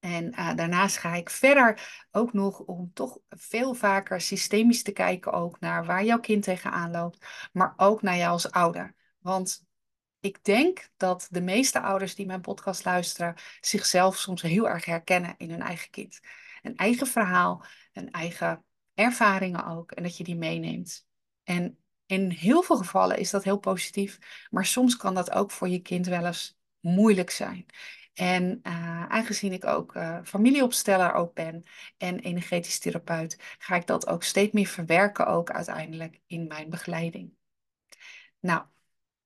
en 0.06 0.34
uh, 0.39 0.56
daarnaast 0.56 0.98
ga 0.98 1.13
ik 1.13 1.30
verder 1.30 2.06
ook 2.12 2.34
nog 2.34 2.60
om 2.60 2.91
toch 2.94 3.20
veel 3.30 3.74
vaker 3.74 4.22
systemisch 4.22 4.84
te 4.84 4.91
kijken 4.91 5.32
ook 5.32 5.60
naar 5.60 5.86
waar 5.86 6.04
jouw 6.04 6.20
kind 6.20 6.44
tegenaan 6.44 6.91
loopt, 6.91 7.26
maar 7.54 7.74
ook 7.78 8.02
naar 8.02 8.18
jou 8.18 8.32
als 8.32 8.52
ouder. 8.52 8.96
Want 9.20 9.65
ik 10.20 10.44
denk 10.44 10.89
dat 10.98 11.28
de 11.30 11.41
meeste 11.41 11.82
ouders 11.82 12.15
die 12.15 12.26
mijn 12.26 12.41
podcast 12.41 12.86
luisteren 12.86 13.36
zichzelf 13.60 14.18
soms 14.18 14.41
heel 14.41 14.70
erg 14.70 14.86
herkennen 14.86 15.36
in 15.38 15.50
hun 15.50 15.62
eigen 15.62 15.89
kind. 15.89 16.20
Een 16.62 16.76
eigen 16.76 17.08
verhaal, 17.08 17.65
een 17.94 18.12
eigen 18.12 18.65
ervaringen 18.94 19.65
ook 19.65 19.91
en 19.91 20.04
dat 20.04 20.18
je 20.18 20.24
die 20.24 20.38
meeneemt. 20.38 21.08
En 21.44 21.78
in 22.06 22.30
heel 22.30 22.62
veel 22.62 22.78
gevallen 22.78 23.18
is 23.18 23.30
dat 23.30 23.44
heel 23.44 23.60
positief, 23.60 24.48
maar 24.50 24.65
soms 24.65 24.98
kan 24.98 25.13
dat 25.13 25.32
ook 25.32 25.52
voor 25.52 25.70
je 25.70 25.80
kind 25.80 26.06
wel 26.06 26.26
eens 26.26 26.58
moeilijk 26.80 27.30
zijn. 27.30 27.65
En 28.15 28.60
uh, 28.63 29.06
aangezien 29.06 29.54
ik 29.54 29.65
ook 29.65 29.95
uh, 29.95 30.19
familieopsteller 30.23 31.13
ook 31.13 31.34
ben 31.34 31.63
en 31.97 32.19
energetisch 32.19 32.80
therapeut, 32.80 33.38
ga 33.58 33.75
ik 33.75 33.88
dat 33.88 34.08
ook 34.08 34.23
steeds 34.23 34.54
meer 34.54 34.67
verwerken 34.67 35.28
ook 35.28 35.51
uiteindelijk 35.51 36.21
in 36.28 36.47
mijn 36.47 36.69
begeleiding. 36.69 37.34
Nou, 38.39 38.65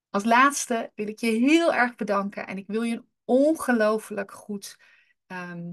als 0.09 0.23
laatste 0.23 0.91
wil 0.95 1.07
ik 1.07 1.19
je 1.19 1.31
heel 1.31 1.73
erg 1.73 1.95
bedanken 1.95 2.47
en 2.47 2.57
ik 2.57 2.67
wil 2.67 2.81
je 2.81 2.95
een 2.95 3.09
ongelooflijk 3.25 4.31
goed 4.31 4.77
ehm, 5.27 5.71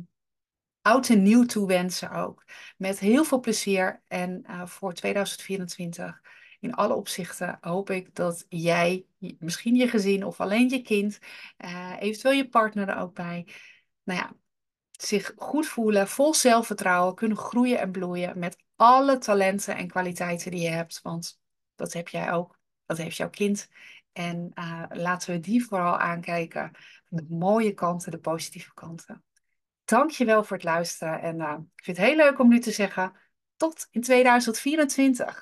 oud 0.83 1.09
en 1.09 1.22
nieuw 1.22 1.44
toewensen 1.44 2.11
ook. 2.11 2.44
Met 2.76 2.98
heel 2.98 3.24
veel 3.24 3.40
plezier 3.40 4.02
en 4.07 4.44
uh, 4.46 4.66
voor 4.66 4.94
2024 4.94 6.20
in 6.66 6.74
alle 6.74 6.94
opzichten 6.94 7.59
hoop 7.61 7.90
ik 7.90 8.14
dat 8.14 8.46
jij, 8.48 9.07
misschien 9.38 9.74
je 9.74 9.88
gezin 9.88 10.24
of 10.24 10.40
alleen 10.40 10.68
je 10.68 10.83
kind, 10.83 11.18
uh, 11.64 11.92
eventueel 11.98 12.35
je 12.35 12.48
partner 12.48 12.88
er 12.88 12.98
ook 12.98 13.14
bij, 13.14 13.46
nou 14.02 14.20
ja, 14.20 14.33
zich 14.90 15.33
goed 15.37 15.66
voelen, 15.66 16.09
vol 16.09 16.35
zelfvertrouwen, 16.35 17.14
kunnen 17.14 17.37
groeien 17.37 17.79
en 17.79 17.90
bloeien 17.90 18.38
met 18.38 18.57
alle 18.76 19.18
talenten 19.18 19.76
en 19.76 19.88
kwaliteiten 19.88 20.50
die 20.50 20.61
je 20.61 20.68
hebt. 20.68 21.00
Want 21.02 21.40
dat 21.74 21.92
heb 21.92 22.09
jij 22.09 22.33
ook, 22.33 22.59
dat 22.87 22.98
heeft 22.98 23.16
jouw 23.16 23.31
kind. 23.31 23.68
En 24.12 24.50
uh, 24.55 24.83
laten 24.88 25.35
we 25.35 25.40
die 25.40 25.64
vooral 25.64 25.98
aankijken. 25.98 26.70
De 27.09 27.26
mooie 27.29 27.74
kanten, 27.74 28.11
de 28.11 28.18
positieve 28.18 28.74
kanten. 28.74 29.24
Dank 29.85 30.11
je 30.11 30.24
wel 30.24 30.44
voor 30.44 30.57
het 30.57 30.64
luisteren. 30.64 31.20
En 31.20 31.37
uh, 31.40 31.55
ik 31.76 31.85
vind 31.85 31.96
het 31.96 32.07
heel 32.07 32.16
leuk 32.16 32.38
om 32.38 32.48
nu 32.48 32.59
te 32.59 32.70
zeggen, 32.70 33.12
tot 33.57 33.88
in 33.90 34.00
2024. 34.00 35.35